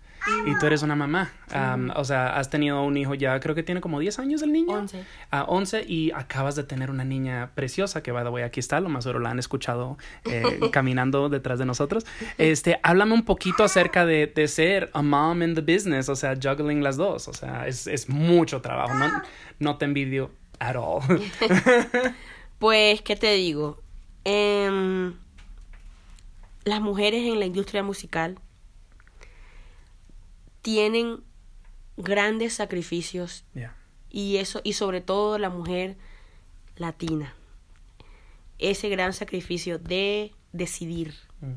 Y 0.45 0.57
tú 0.59 0.65
eres 0.67 0.83
una 0.83 0.95
mamá. 0.95 1.33
Um, 1.53 1.89
O 1.95 2.03
sea, 2.03 2.37
has 2.37 2.49
tenido 2.49 2.83
un 2.83 2.95
hijo 2.97 3.15
ya, 3.15 3.39
creo 3.39 3.55
que 3.55 3.63
tiene 3.63 3.81
como 3.81 3.99
10 3.99 4.19
años 4.19 4.41
el 4.41 4.51
niño. 4.51 4.73
Once. 4.73 5.03
Ah, 5.31 5.45
11 5.47 5.85
y 5.87 6.11
acabas 6.11 6.55
de 6.55 6.63
tener 6.63 6.91
una 6.91 7.03
niña 7.03 7.51
preciosa 7.55 8.03
que, 8.03 8.11
by 8.11 8.23
the 8.23 8.29
way, 8.29 8.43
aquí 8.43 8.59
está, 8.59 8.79
lo 8.79 8.89
más 8.89 9.03
seguro 9.03 9.19
la 9.19 9.31
han 9.31 9.39
escuchado 9.39 9.97
eh, 10.25 10.43
caminando 10.71 11.29
detrás 11.29 11.59
de 11.59 11.65
nosotros. 11.65 12.05
Este, 12.37 12.79
háblame 12.83 13.13
un 13.13 13.23
poquito 13.23 13.63
acerca 13.63 14.05
de, 14.05 14.27
de 14.27 14.47
ser 14.47 14.89
a 14.93 15.01
mom 15.01 15.41
in 15.43 15.55
the 15.55 15.61
business, 15.61 16.09
o 16.09 16.15
sea, 16.15 16.35
juggling 16.35 16.83
las 16.83 16.97
dos. 16.97 17.27
O 17.27 17.33
sea, 17.33 17.67
es, 17.67 17.87
es 17.87 18.09
mucho 18.09 18.61
trabajo. 18.61 18.93
No, 18.93 19.21
no 19.59 19.77
te 19.77 19.85
envidio 19.85 20.31
at 20.59 20.75
all. 20.75 21.01
Pues, 22.59 23.01
¿qué 23.01 23.15
te 23.15 23.33
digo? 23.33 23.79
Em, 24.23 25.15
las 26.63 26.79
mujeres 26.79 27.23
en 27.23 27.39
la 27.39 27.45
industria 27.47 27.81
musical 27.81 28.37
tienen 30.61 31.23
grandes 31.97 32.53
sacrificios 32.53 33.45
Yeah. 33.53 33.75
y 34.09 34.37
eso 34.37 34.61
y 34.63 34.73
sobre 34.73 35.01
todo 35.01 35.37
la 35.37 35.49
mujer 35.49 35.97
latina. 36.75 37.33
Ese 38.59 38.89
gran 38.89 39.13
sacrificio 39.13 39.79
de 39.79 40.33
decidir, 40.53 41.15
Mm, 41.41 41.53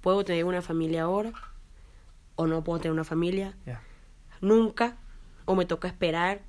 ¿puedo 0.00 0.24
tener 0.24 0.44
una 0.44 0.62
familia 0.62 1.04
ahora 1.04 1.32
o 2.34 2.46
no 2.46 2.64
puedo 2.64 2.80
tener 2.80 2.92
una 2.92 3.04
familia? 3.04 3.56
yeah. 3.64 3.82
nunca, 4.40 4.96
o 5.44 5.54
me 5.54 5.64
toca 5.66 5.86
esperar, 5.88 6.42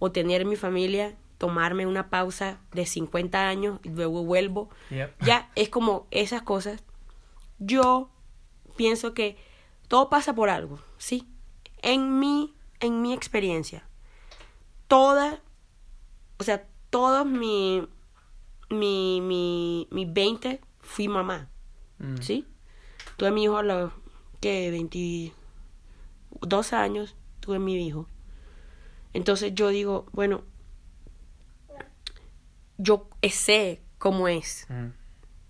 o 0.00 0.10
tener 0.10 0.44
mi 0.44 0.56
familia, 0.56 1.16
tomarme 1.38 1.86
una 1.86 2.10
pausa 2.10 2.58
de 2.72 2.84
50 2.86 3.48
años 3.48 3.78
y 3.84 3.90
luego 3.90 4.24
vuelvo. 4.24 4.70
Yep. 4.90 5.22
Ya 5.24 5.50
es 5.54 5.68
como 5.68 6.08
esas 6.10 6.42
cosas. 6.42 6.82
Yo 7.60 8.10
pienso 8.76 9.14
que 9.14 9.36
todo 9.88 10.10
pasa 10.10 10.34
por 10.34 10.50
algo, 10.50 10.78
¿sí? 10.98 11.26
En 11.82 12.20
mi, 12.20 12.54
en 12.80 13.02
mi 13.02 13.12
experiencia, 13.12 13.88
toda, 14.86 15.40
o 16.38 16.44
sea, 16.44 16.66
todos 16.90 17.26
mi, 17.26 17.88
mi, 18.70 19.20
mi, 19.20 19.88
mis 19.90 20.12
20 20.12 20.60
fui 20.80 21.08
mamá. 21.08 21.48
Mm, 21.98 22.18
¿sí? 22.18 22.46
Tuve 23.16 23.30
mi 23.30 23.44
hijo 23.44 23.58
a 23.58 23.62
los 23.62 23.92
que 24.40 24.70
22 24.70 26.72
años, 26.72 27.16
tuve 27.40 27.58
mi 27.58 27.86
hijo. 27.86 28.06
Entonces 29.12 29.54
yo 29.54 29.68
digo, 29.68 30.06
bueno, 30.12 30.42
yo 32.76 33.08
sé 33.30 33.82
cómo 33.98 34.28
es, 34.28 34.66
mm, 34.68 34.88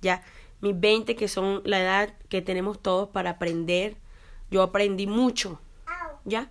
ya. 0.01 0.22
Mis 0.61 0.79
20 0.79 1.14
que 1.14 1.29
son 1.29 1.62
la 1.64 1.81
edad 1.81 2.14
que 2.29 2.42
tenemos 2.42 2.83
todos 2.83 3.11
para 3.11 3.31
aprender, 3.31 3.96
yo 4.50 4.62
aprendí 4.62 5.06
mucho, 5.06 5.61
ya. 6.24 6.50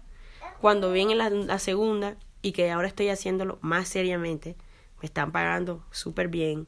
Cuando 0.61 0.91
viene 0.91 1.15
la, 1.15 1.29
la 1.29 1.59
segunda 1.59 2.15
y 2.41 2.51
que 2.51 2.71
ahora 2.71 2.87
estoy 2.87 3.09
haciéndolo 3.09 3.57
más 3.61 3.87
seriamente, 3.87 4.55
me 5.01 5.05
están 5.05 5.31
pagando 5.31 5.83
súper 5.91 6.27
bien, 6.27 6.67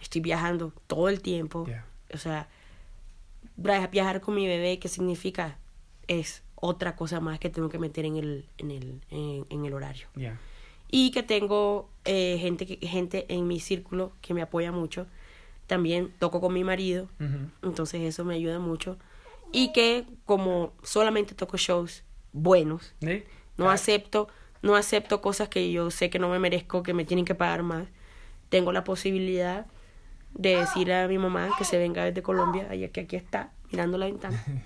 estoy 0.00 0.20
viajando 0.22 0.72
todo 0.86 1.08
el 1.08 1.20
tiempo, 1.20 1.64
Yeah. 1.66 1.84
o 2.14 2.18
sea, 2.18 2.48
Via- 3.56 3.86
viajar 3.86 4.20
con 4.20 4.34
mi 4.34 4.46
bebé, 4.46 4.78
¿qué 4.78 4.88
significa? 4.88 5.56
Es 6.08 6.42
otra 6.56 6.94
cosa 6.96 7.20
más 7.20 7.38
que 7.38 7.48
tengo 7.50 7.68
que 7.68 7.78
meter 7.78 8.04
en 8.04 8.16
el, 8.16 8.46
en 8.58 8.70
el, 8.70 9.00
en, 9.10 9.46
en 9.48 9.64
el 9.64 9.72
horario. 9.72 10.08
yeah. 10.14 10.38
Y 10.90 11.10
que 11.10 11.22
tengo 11.22 11.88
eh, 12.04 12.36
gente, 12.40 12.66
que, 12.66 12.86
gente 12.86 13.26
en 13.28 13.46
mi 13.48 13.58
círculo 13.60 14.12
que 14.20 14.34
me 14.34 14.42
apoya 14.42 14.72
mucho. 14.72 15.06
También 15.66 16.12
toco 16.20 16.40
con 16.40 16.52
mi 16.54 16.62
marido, 16.62 17.08
entonces 17.62 18.00
eso 18.02 18.24
me 18.24 18.34
ayuda 18.34 18.60
mucho. 18.60 18.98
Y 19.52 19.72
que 19.72 20.04
como 20.24 20.72
solamente 20.82 21.34
toco 21.34 21.56
shows 21.56 22.04
buenos, 22.32 22.94
Sí. 23.00 23.24
no 23.56 23.70
acepto, 23.70 24.28
no 24.62 24.74
acepto 24.76 25.20
cosas 25.20 25.48
que 25.48 25.70
yo 25.72 25.90
sé 25.90 26.10
que 26.10 26.18
no 26.18 26.28
me 26.28 26.38
merezco, 26.38 26.82
que 26.82 26.92
me 26.94 27.04
tienen 27.04 27.24
que 27.24 27.34
pagar 27.34 27.62
más. 27.62 27.86
Tengo 28.48 28.72
la 28.72 28.84
posibilidad 28.84 29.66
de 30.34 30.56
decirle 30.56 30.94
a 30.94 31.08
mi 31.08 31.18
mamá 31.18 31.50
que 31.56 31.64
se 31.64 31.78
venga 31.78 32.04
desde 32.04 32.22
Colombia, 32.22 32.68
ella 32.72 32.88
que 32.88 33.00
aquí 33.02 33.16
está, 33.16 33.52
mirando 33.70 33.98
la 33.98 34.06
ventana. 34.06 34.42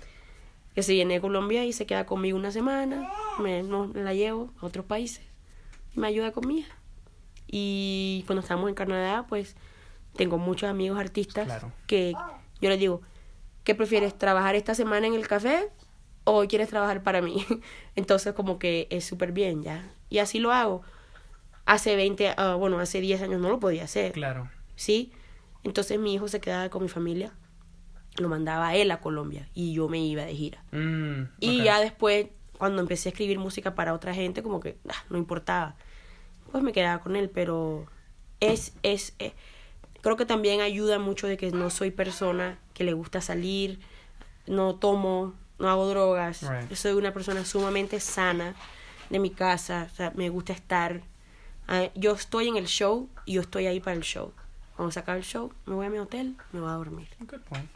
Que 0.73 0.83
se 0.83 0.93
viene 0.93 1.15
de 1.15 1.19
Colombia 1.21 1.65
y 1.65 1.73
se 1.73 1.85
queda 1.85 2.05
conmigo 2.05 2.37
una 2.37 2.49
semana, 2.49 3.11
me, 3.39 3.61
no, 3.61 3.87
la 3.93 4.13
llevo 4.13 4.53
a 4.61 4.65
otros 4.67 4.85
países 4.85 5.21
y 5.93 5.99
me 5.99 6.07
ayuda 6.07 6.31
con 6.31 6.47
mi 6.47 6.59
hija. 6.59 6.73
Y 7.45 8.23
cuando 8.25 8.39
estamos 8.39 8.69
en 8.69 8.75
Canadá, 8.75 9.25
pues 9.27 9.57
tengo 10.15 10.37
muchos 10.37 10.69
amigos 10.69 10.97
artistas 10.97 11.43
Claro. 11.45 11.73
que 11.87 12.13
yo 12.61 12.69
les 12.69 12.79
digo, 12.79 13.01
¿qué 13.63 13.75
prefieres? 13.75 14.17
¿Trabajar 14.17 14.55
esta 14.55 14.75
semana 14.75 15.07
en 15.07 15.13
el 15.13 15.27
café 15.27 15.69
o 16.23 16.45
quieres 16.47 16.69
trabajar 16.69 17.03
para 17.03 17.21
mí? 17.21 17.45
Entonces 17.95 18.33
como 18.33 18.59
que 18.59 18.87
es 18.89 19.05
súper 19.05 19.31
bien 19.31 19.63
ya. 19.63 19.91
Y 20.09 20.19
así 20.19 20.39
lo 20.39 20.51
hago. 20.51 20.81
Hace 21.65 21.95
20, 21.95 22.33
ah, 22.37 22.55
bueno, 22.55 22.79
hace 22.79 23.01
10 23.01 23.21
años 23.21 23.39
no 23.39 23.49
lo 23.49 23.59
podía 23.59 23.83
hacer. 23.83 24.11
Claro. 24.13 24.49
¿sí? 24.75 25.11
Entonces 25.63 25.99
mi 25.99 26.13
hijo 26.15 26.27
se 26.27 26.39
quedaba 26.41 26.69
con 26.69 26.81
mi 26.81 26.89
familia, 26.89 27.33
lo 28.17 28.29
mandaba 28.29 28.69
a 28.69 28.75
él 28.75 28.89
a 28.89 28.99
Colombia 28.99 29.47
y 29.53 29.73
yo 29.73 29.87
me 29.87 29.99
iba 29.99 30.23
de 30.25 30.35
gira. 30.35 30.63
Mm, 30.71 31.29
Y 31.39 31.63
ya 31.63 31.79
después, 31.79 32.27
cuando 32.57 32.81
empecé 32.81 33.09
a 33.09 33.11
escribir 33.11 33.37
música 33.37 33.75
para 33.75 33.93
otra 33.93 34.13
gente, 34.13 34.41
como 34.41 34.59
que 34.59 34.77
ah, 34.89 35.03
no 35.09 35.17
importaba. 35.19 35.75
Pues 36.51 36.63
me 36.63 36.73
quedaba 36.73 37.01
con 37.01 37.15
él, 37.15 37.29
pero 37.29 37.85
es, 38.39 38.73
es, 38.81 39.13
eh, 39.19 39.33
creo 40.01 40.17
que 40.17 40.25
también 40.25 40.61
ayuda 40.61 40.99
mucho 40.99 41.27
de 41.27 41.37
que 41.37 41.51
no 41.51 41.69
soy 41.69 41.91
persona 41.91 42.59
que 42.73 42.83
le 42.83 42.93
gusta 42.93 43.21
salir, 43.21 43.79
no 44.47 44.75
tomo, 44.75 45.33
no 45.59 45.69
hago 45.69 45.87
drogas. 45.87 46.41
Right. 46.43 46.73
Soy 46.73 46.93
una 46.93 47.13
persona 47.13 47.45
sumamente 47.45 47.99
sana 47.99 48.55
de 49.09 49.19
mi 49.19 49.29
casa, 49.29 49.87
o 49.91 49.95
sea, 49.95 50.11
me 50.15 50.29
gusta 50.29 50.53
estar. 50.53 51.01
ah, 51.67 51.89
yo 51.95 52.13
estoy 52.13 52.47
en 52.47 52.57
el 52.57 52.65
show 52.65 53.09
y 53.25 53.33
yo 53.33 53.41
estoy 53.41 53.67
ahí 53.67 53.79
para 53.79 53.95
el 53.95 54.03
show. 54.03 54.33
Cuando 54.75 54.91
se 54.91 54.99
acaba 54.99 55.17
el 55.17 55.23
show, 55.23 55.53
me 55.65 55.75
voy 55.75 55.85
a 55.85 55.89
mi 55.89 55.99
hotel, 55.99 56.35
me 56.51 56.59
voy 56.59 56.69
a 56.69 56.73
dormir. 56.73 57.07
Good 57.19 57.41
point. 57.41 57.69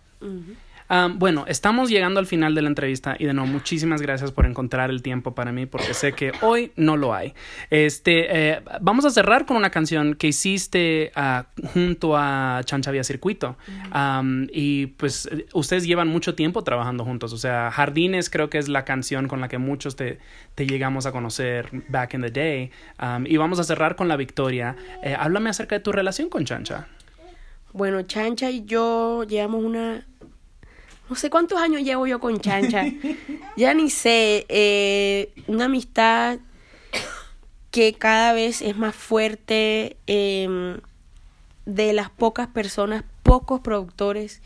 Um, 0.89 1.17
bueno, 1.17 1.45
estamos 1.47 1.89
llegando 1.89 2.19
al 2.19 2.27
final 2.27 2.53
de 2.53 2.61
la 2.61 2.67
entrevista 2.67 3.15
y 3.17 3.25
de 3.25 3.33
nuevo 3.33 3.51
muchísimas 3.51 4.01
gracias 4.01 4.31
por 4.31 4.45
encontrar 4.45 4.89
el 4.89 5.01
tiempo 5.01 5.33
para 5.33 5.51
mí 5.51 5.65
porque 5.65 5.93
sé 5.93 6.13
que 6.13 6.31
hoy 6.41 6.71
no 6.75 6.95
lo 6.95 7.13
hay. 7.13 7.33
Este, 7.69 8.27
eh, 8.29 8.61
vamos 8.81 9.03
a 9.05 9.09
cerrar 9.09 9.45
con 9.45 9.57
una 9.57 9.71
canción 9.71 10.13
que 10.15 10.27
hiciste 10.27 11.11
ah, 11.15 11.47
junto 11.73 12.15
a 12.15 12.61
Chancha 12.65 12.91
Vía 12.91 13.03
Circuito 13.03 13.57
Um, 13.93 14.47
y 14.51 14.88
pues 14.88 15.29
ustedes 15.53 15.86
llevan 15.86 16.07
mucho 16.07 16.36
tiempo 16.36 16.63
trabajando 16.63 17.05
juntos. 17.05 17.33
O 17.33 17.38
sea, 17.38 17.71
Jardines 17.71 18.29
creo 18.29 18.49
que 18.49 18.57
es 18.57 18.67
la 18.67 18.86
canción 18.86 19.27
con 19.27 19.41
la 19.41 19.47
que 19.47 19.57
muchos 19.57 19.95
te, 19.95 20.19
te 20.53 20.67
llegamos 20.67 21.05
a 21.05 21.11
conocer 21.11 21.69
back 21.88 22.13
in 22.13 22.21
the 22.21 22.31
day. 22.31 22.71
Um, 23.01 23.25
y 23.25 23.38
vamos 23.38 23.59
a 23.59 23.63
cerrar 23.63 23.95
con 23.95 24.07
la 24.07 24.15
victoria. 24.17 24.75
Eh, 25.03 25.15
háblame 25.17 25.49
acerca 25.49 25.75
de 25.75 25.81
tu 25.81 25.91
relación 25.91 26.29
con 26.29 26.45
Chancha. 26.45 26.88
Bueno, 27.73 28.01
Chancha 28.03 28.49
y 28.51 28.65
yo 28.65 29.23
llevamos 29.23 29.63
una... 29.63 30.05
No 31.10 31.16
sé 31.16 31.30
cuántos 31.30 31.60
años 31.60 31.82
llevo 31.84 32.08
yo 32.08 32.20
con 32.20 32.39
Chancha. 32.39 32.86
ya 33.58 33.74
ni 33.74 33.89
sé. 33.89 34.45
eh, 34.49 35.32
una 35.47 35.66
amistad 35.66 36.39
que 37.72 37.93
cada 37.93 38.34
vez 38.34 38.62
es 38.62 38.78
más 38.78 38.95
fuerte. 38.95 39.97
eh, 40.08 40.80
de 41.66 41.93
las 41.93 42.10
pocas 42.10 42.47
personas, 42.47 43.03
pocos 43.24 43.60
productores 43.60 44.41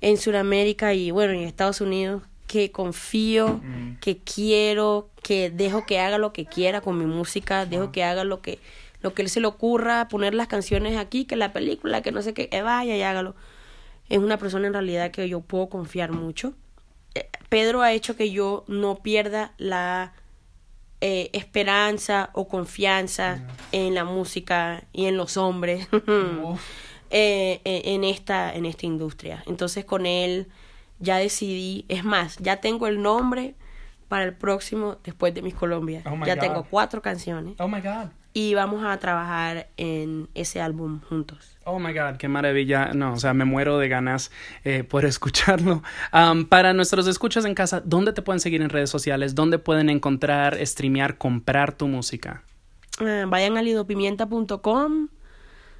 en 0.00 0.16
Sudamérica 0.16 0.94
y 0.94 1.10
bueno, 1.10 1.32
en 1.32 1.40
Estados 1.40 1.80
Unidos 1.80 2.22
que 2.46 2.70
confío, 2.70 3.60
que 4.00 4.18
quiero, 4.18 5.08
que 5.22 5.50
dejo 5.50 5.86
que 5.86 6.00
haga 6.00 6.18
lo 6.18 6.32
que 6.32 6.44
quiera 6.44 6.82
con 6.82 6.98
mi 6.98 7.06
música, 7.06 7.64
dejo 7.64 7.92
que 7.92 8.04
haga 8.04 8.24
lo 8.24 8.42
que 8.42 8.58
lo 9.00 9.14
que 9.14 9.22
él 9.22 9.30
se 9.30 9.40
le 9.40 9.48
ocurra, 9.48 10.06
poner 10.06 10.32
las 10.32 10.46
canciones 10.46 10.96
aquí, 10.96 11.24
que 11.24 11.34
la 11.34 11.52
película, 11.52 12.02
que 12.02 12.12
no 12.12 12.22
sé 12.22 12.34
qué, 12.34 12.48
eh, 12.52 12.62
vaya 12.62 12.96
y 12.96 13.02
hágalo. 13.02 13.34
Es 14.12 14.18
una 14.18 14.36
persona 14.36 14.66
en 14.66 14.74
realidad 14.74 15.10
que 15.10 15.26
yo 15.28 15.40
puedo 15.40 15.68
confiar 15.70 16.12
mucho. 16.12 16.52
Eh, 17.14 17.28
Pedro 17.48 17.80
ha 17.82 17.92
hecho 17.92 18.14
que 18.14 18.30
yo 18.30 18.64
no 18.68 18.96
pierda 18.96 19.52
la 19.56 20.12
eh, 21.00 21.30
esperanza 21.32 22.28
o 22.34 22.46
confianza 22.46 23.40
en 23.72 23.94
la 23.94 24.04
música 24.04 24.84
y 24.92 25.06
en 25.06 25.16
los 25.16 25.36
hombres 25.36 25.88
eh, 27.10 27.60
en 27.64 28.04
esta 28.04 28.54
en 28.54 28.64
esta 28.66 28.86
industria 28.86 29.42
entonces 29.46 29.84
con 29.84 30.06
él 30.06 30.46
ya 31.00 31.16
decidí 31.18 31.84
es 31.88 32.04
más 32.04 32.36
ya 32.38 32.60
tengo 32.60 32.86
el 32.86 33.02
nombre 33.02 33.54
para 34.08 34.24
el 34.24 34.34
próximo 34.34 34.98
después 35.04 35.34
de 35.34 35.42
mis 35.42 35.54
Colombia 35.54 36.02
Oh 36.06 36.24
ya 36.24 36.34
God. 36.36 36.40
tengo 36.40 36.64
cuatro 36.70 37.02
canciones 37.02 37.54
Oh 37.58 37.68
my 37.68 37.80
God. 37.80 38.10
Y 38.32 38.54
vamos 38.54 38.84
a 38.84 38.96
trabajar 38.98 39.68
en 39.76 40.28
ese 40.34 40.60
álbum 40.60 41.00
juntos 41.00 41.52
Oh 41.64 41.78
my 41.78 41.92
God, 41.92 42.16
qué 42.18 42.28
maravilla. 42.28 42.92
No, 42.92 43.12
o 43.12 43.16
sea, 43.18 43.34
me 43.34 43.44
muero 43.44 43.78
de 43.78 43.88
ganas 43.88 44.30
eh, 44.64 44.82
por 44.82 45.04
escucharlo. 45.12 45.82
Um, 46.12 46.44
para 46.44 46.72
nuestros 46.72 47.06
escuchas 47.06 47.44
en 47.44 47.54
casa, 47.54 47.80
¿dónde 47.84 48.12
te 48.12 48.22
pueden 48.22 48.40
seguir 48.40 48.62
en 48.62 48.68
redes 48.68 48.90
sociales? 48.90 49.34
¿Dónde 49.34 49.58
pueden 49.58 49.88
encontrar, 49.88 50.58
streamear, 50.66 51.18
comprar 51.18 51.72
tu 51.72 51.86
música? 51.86 52.42
Eh, 53.00 53.24
vayan 53.28 53.56
a 53.56 53.62
lidopimienta.com 53.62 55.08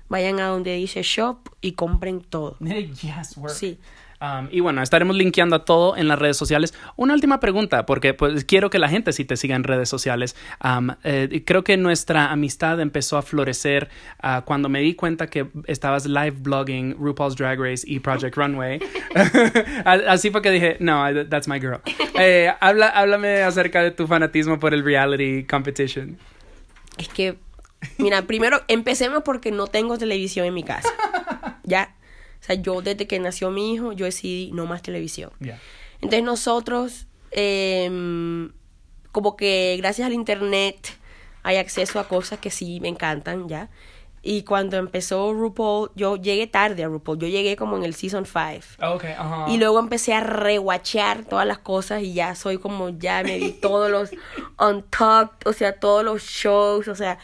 vayan 0.09 0.41
a 0.41 0.47
donde 0.49 0.75
dice 0.77 1.03
shop 1.03 1.49
y 1.63 1.73
compren 1.73 2.21
todo 2.21 2.57
Yes, 2.61 3.37
work. 3.37 3.55
sí 3.55 3.79
Um, 4.23 4.47
y 4.53 4.61
bueno, 4.61 4.83
estaremos 4.83 5.17
linkeando 5.17 5.57
a 5.57 5.65
todo 5.65 5.97
en 5.97 6.07
las 6.07 6.17
redes 6.17 6.37
sociales. 6.37 6.75
Una 6.95 7.15
última 7.15 7.41
pregunta, 7.41 7.87
porque 7.87 8.15
pues 8.15 8.45
quiero 8.45 8.71
que 8.71 8.79
la 8.79 8.89
gente 8.89 9.13
sí 9.13 9.25
te 9.25 9.37
siga 9.37 9.57
en 9.57 9.65
redes 9.65 9.89
sociales. 9.89 10.37
Um, 10.63 10.91
eh, 11.03 11.43
creo 11.45 11.65
que 11.65 11.77
nuestra 11.77 12.31
amistad 12.31 12.81
empezó 12.81 13.17
a 13.17 13.23
florecer 13.23 13.89
ah, 14.21 14.43
cuando 14.45 14.69
me 14.69 14.81
di 14.81 14.95
cuenta 14.95 15.27
que 15.27 15.49
estabas 15.67 16.07
live 16.07 16.37
blogging 16.39 16.95
RuPaul's 17.01 17.35
Drag 17.35 17.59
Race 17.59 17.85
y 17.85 17.99
Project 17.99 18.37
Runway. 18.37 18.79
Así 19.85 20.31
fue 20.31 20.41
que 20.41 20.53
dije, 20.53 20.77
no, 20.79 21.03
that's 21.29 21.49
my 21.49 21.59
girl. 21.59 21.81
Eh, 22.15 22.53
habla, 22.61 22.89
háblame 22.89 23.43
acerca 23.43 23.83
de 23.83 23.91
tu 23.91 24.07
fanatismo 24.07 24.61
por 24.61 24.75
el 24.75 24.85
reality 24.85 25.45
competition. 25.45 26.19
Es 26.99 27.09
que, 27.09 27.37
mira, 27.99 28.23
primero 28.23 28.61
empecemos 28.69 29.23
porque 29.25 29.51
no 29.51 29.67
tengo 29.67 29.99
televisión 29.99 30.47
en 30.47 30.55
mi 30.55 30.63
casa. 30.63 30.89
Ya. 31.65 31.95
O 32.43 32.45
sea, 32.45 32.57
yo 32.57 32.83
desde 32.83 33.07
que 33.07 33.19
nació 33.21 33.51
mi 33.51 33.73
hijo, 33.73 33.93
yo 33.93 34.05
decidí 34.05 34.51
no 34.53 34.67
más 34.67 34.83
televisión. 34.83 35.31
Yeah. 35.41 35.61
Entonces 36.01 36.25
nosotros, 36.25 37.07
em, 37.31 38.51
como 39.13 39.37
que 39.37 39.77
gracias 39.79 40.07
al 40.07 40.13
internet 40.13 40.99
hay 41.45 41.57
acceso 41.57 42.01
a 42.01 42.09
cosas 42.09 42.39
que 42.41 42.51
sí 42.51 42.81
me 42.81 42.89
encantan, 42.89 43.49
¿ya? 43.49 43.69
Y 44.25 44.43
cuando 44.45 44.77
empezó 44.77 45.33
RuPaul, 45.33 45.91
yo 45.97 46.17
llegué 46.17 46.47
tarde 46.47 46.85
a 46.85 46.87
RuPaul, 46.89 47.19
yo 47.19 47.27
llegué 47.27 47.57
como 47.57 47.77
en 47.77 47.83
el 47.83 47.95
Season 47.95 48.25
5. 48.25 48.95
Okay, 48.95 49.13
ajá. 49.13 49.47
Y 49.49 49.57
luego 49.59 49.81
empecé 49.81 50.15
a 50.15 50.21
reguachear 50.21 51.25
todas 51.25 51.45
las 51.47 51.59
cosas 51.59 52.03
y 52.03 52.13
ya 52.15 52.37
soy 52.37 52.59
como, 52.59 52.91
ya 52.91 53.25
me 53.25 53.39
vi 53.39 53.51
todos 53.53 53.91
los 53.91 54.11
Untucked, 54.61 55.47
o 55.47 55.53
sea, 55.53 55.79
todos 55.81 56.05
los 56.05 56.23
shows, 56.23 56.87
o 56.87 56.95
sea, 56.95 57.19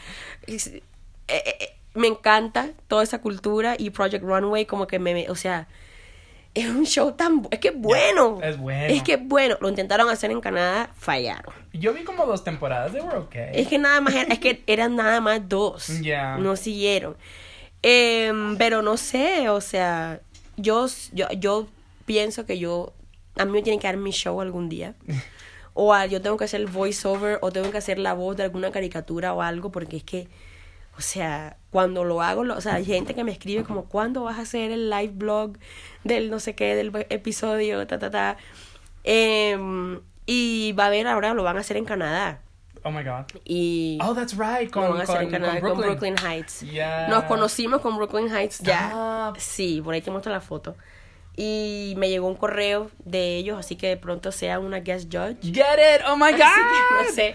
es- 0.46 0.66
eh, 0.68 0.82
eh, 1.28 1.77
me 1.98 2.06
encanta 2.08 2.70
toda 2.88 3.02
esa 3.02 3.20
cultura 3.20 3.74
y 3.78 3.90
Project 3.90 4.24
Runway 4.24 4.64
como 4.66 4.86
que 4.86 4.98
me, 4.98 5.28
o 5.30 5.34
sea, 5.34 5.68
es 6.54 6.66
un 6.68 6.86
show 6.86 7.12
tan, 7.12 7.46
es 7.50 7.58
que 7.60 7.68
es 7.68 7.74
bueno. 7.76 8.38
es 8.42 8.56
bueno. 8.58 8.92
Es 8.94 9.02
que 9.02 9.16
bueno. 9.16 9.56
Lo 9.60 9.68
intentaron 9.68 10.08
hacer 10.08 10.30
en 10.30 10.40
Canadá, 10.40 10.90
fallaron. 10.96 11.52
Yo 11.72 11.92
vi 11.92 12.02
como 12.04 12.24
dos 12.26 12.42
temporadas, 12.42 12.92
they 12.92 13.00
were 13.00 13.18
okay. 13.18 13.50
Es 13.52 13.68
que 13.68 13.78
nada 13.78 14.00
más, 14.00 14.14
era- 14.14 14.32
es 14.32 14.38
que 14.38 14.62
eran 14.66 14.96
nada 14.96 15.20
más 15.20 15.46
dos. 15.48 15.88
Ya. 16.02 16.36
No 16.38 16.56
siguieron. 16.56 17.16
Em, 17.82 18.56
pero 18.56 18.82
no 18.82 18.96
sé, 18.96 19.48
o 19.50 19.60
sea, 19.60 20.20
yo, 20.56 20.86
yo, 21.12 21.28
yo 21.38 21.68
pienso 22.06 22.44
que 22.46 22.58
yo, 22.58 22.92
a 23.36 23.44
mí 23.44 23.52
me 23.52 23.62
tiene 23.62 23.78
que 23.78 23.86
dar 23.86 23.96
mi 23.96 24.10
show 24.10 24.40
algún 24.40 24.68
día. 24.68 24.94
O 25.80 25.94
a- 25.94 26.06
yo 26.06 26.20
tengo 26.20 26.36
que 26.36 26.44
hacer 26.44 26.60
el 26.60 26.66
voiceover 26.66 27.38
o 27.40 27.52
tengo 27.52 27.70
que 27.70 27.78
hacer 27.78 28.00
la 28.00 28.12
voz 28.12 28.36
de 28.36 28.42
alguna 28.42 28.72
caricatura 28.72 29.32
o 29.32 29.42
algo, 29.42 29.70
porque 29.70 29.98
es 29.98 30.02
que, 30.02 30.26
o 30.98 31.00
sea, 31.00 31.56
cuando 31.70 32.04
lo 32.04 32.20
hago, 32.22 32.44
lo- 32.44 32.56
o 32.56 32.60
sea, 32.60 32.74
hay 32.74 32.84
gente 32.84 33.14
que 33.14 33.22
me 33.24 33.32
escribe 33.32 33.62
como, 33.64 33.84
¿cuándo 33.84 34.24
vas 34.24 34.38
a 34.38 34.42
hacer 34.42 34.70
el 34.72 34.90
live 34.90 35.12
blog 35.14 35.56
del 36.04 36.28
no 36.30 36.40
sé 36.40 36.54
qué, 36.54 36.74
del 36.74 36.92
episodio, 37.08 37.86
ta, 37.86 37.98
ta, 37.98 38.10
ta? 38.10 38.36
Em, 39.04 40.00
y 40.26 40.72
va 40.72 40.84
a 40.84 40.86
haber 40.88 41.06
ahora, 41.06 41.34
lo 41.34 41.42
van 41.42 41.56
a 41.56 41.60
hacer 41.60 41.76
en 41.76 41.84
Canadá. 41.84 42.40
Oh 42.84 42.90
my 42.90 43.02
god. 43.02 43.24
Y 43.44 43.98
Oh, 44.02 44.14
that's 44.14 44.32
right. 44.36 44.66
lo 44.66 44.70
Con, 44.70 44.90
van 44.90 45.00
a 45.00 45.02
hacer 45.04 45.16
en 45.22 45.22
con- 45.24 45.30
Canadá 45.32 45.60
con 45.60 45.70
con 45.70 45.80
Brooklyn, 45.80 46.16
Heights. 46.18 46.60
Yeah. 46.62 47.08
Nos 47.08 47.24
conocimos 47.24 47.80
con 47.80 47.96
Brooklyn 47.96 48.28
Heights 48.34 48.58
ya. 48.60 49.32
Sí, 49.38 49.80
por 49.82 49.94
ahí 49.94 50.00
te 50.02 50.10
muestro 50.10 50.32
la 50.32 50.40
foto. 50.40 50.76
Y 51.36 51.94
me 51.96 52.08
llegó 52.08 52.26
un 52.26 52.34
correo 52.34 52.90
de 53.04 53.36
ellos, 53.36 53.58
así 53.58 53.76
que 53.76 53.88
de 53.88 53.96
pronto 53.96 54.32
sea 54.32 54.58
una 54.58 54.80
guest 54.80 55.06
judge. 55.12 55.38
Get 55.52 55.78
it. 55.96 56.02
Oh 56.08 56.16
my 56.16 56.24
Así 56.32 56.36
que 56.36 56.94
no 56.94 57.04
god. 57.04 57.14
sé. 57.14 57.34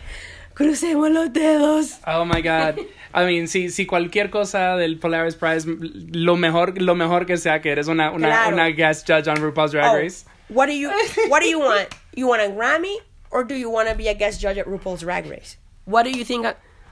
Crucemos 0.53 1.09
los 1.09 1.31
dedos. 1.33 1.99
Oh 2.05 2.25
my 2.25 2.41
god. 2.41 2.77
I 3.15 3.25
mean, 3.25 3.47
si, 3.47 3.69
si 3.69 3.85
cualquier 3.85 4.29
cosa 4.29 4.75
del 4.77 4.97
Polaris 4.99 5.35
Prize, 5.35 5.65
lo 5.67 6.35
mejor, 6.35 6.79
lo 6.81 6.95
mejor 6.95 7.25
que 7.25 7.37
sea 7.37 7.61
que 7.61 7.71
eres 7.71 7.87
una, 7.87 8.11
una, 8.11 8.27
Claro. 8.27 8.53
una 8.55 8.67
guest 8.69 9.07
judge 9.07 9.27
on 9.27 9.37
RuPaul's 9.37 9.71
Drag 9.71 9.91
Oh, 9.91 9.95
Race. 9.97 10.25
what 10.49 10.67
do 10.67 10.73
you 10.73 10.89
What 11.29 11.41
do 11.41 11.47
you 11.47 11.59
want? 11.63 11.87
You 12.15 12.27
want 12.27 12.41
a 12.41 12.49
Grammy 12.49 12.95
or 13.31 13.43
do 13.43 13.55
you 13.55 13.69
want 13.69 13.89
to 13.89 13.95
be 13.95 14.07
a 14.07 14.13
guest 14.13 14.41
judge 14.41 14.57
at 14.57 14.65
RuPaul's 14.67 15.01
Drag 15.01 15.25
Race? 15.27 15.57
What 15.85 16.03
do 16.03 16.11
you 16.11 16.23
think? 16.25 16.45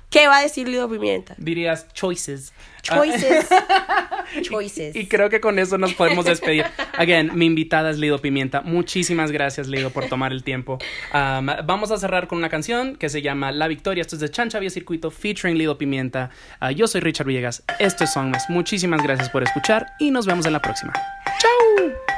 ¿Qué 0.10 0.28
va 0.28 0.40
a 0.40 0.42
decir 0.44 0.68
Lido 0.68 0.90
Pimienta? 0.90 1.36
Dirías 1.38 1.86
choices. 1.94 2.52
Ah. 2.90 2.96
Choices. 2.96 3.50
Choices. 4.42 4.96
Y, 4.96 5.08
creo 5.08 5.30
que 5.30 5.40
con 5.40 5.60
eso 5.60 5.78
nos 5.78 5.94
podemos 5.94 6.26
despedir. 6.26 6.66
Again, 6.98 7.32
mi 7.34 7.46
invitada 7.46 7.90
es 7.90 7.98
Lido 7.98 8.20
Pimienta. 8.20 8.62
Muchísimas 8.62 9.32
gracias, 9.32 9.68
Lido, 9.68 9.90
por 9.90 10.08
tomar 10.08 10.32
el 10.32 10.44
tiempo. 10.44 10.80
Vamos 11.12 11.92
a 11.92 11.98
cerrar 11.98 12.28
con 12.28 12.38
una 12.38 12.50
canción 12.50 12.96
que 12.96 13.10
se 13.10 13.22
llama 13.22 13.52
La 13.52 13.68
Victoria. 13.68 14.02
Esto 14.02 14.16
es 14.16 14.22
de 14.22 14.30
Chancha 14.30 14.60
Vía 14.60 14.70
Circuito 14.70 15.12
featuring 15.12 15.58
Lido 15.58 15.78
Pimienta. 15.78 16.30
Ah, 16.60 16.72
yo 16.72 16.88
soy 16.88 17.02
Richard 17.02 17.28
Villegas. 17.28 17.64
Esto 17.80 18.06
es 18.06 18.14
Songmas. 18.14 18.50
Muchísimas 18.50 19.04
gracias 19.04 19.30
por 19.30 19.44
escuchar 19.44 19.94
y 20.00 20.12
nos 20.12 20.26
vemos 20.26 20.46
en 20.46 20.54
la 20.54 20.62
próxima. 20.62 20.94
¡Chao! 21.40 22.11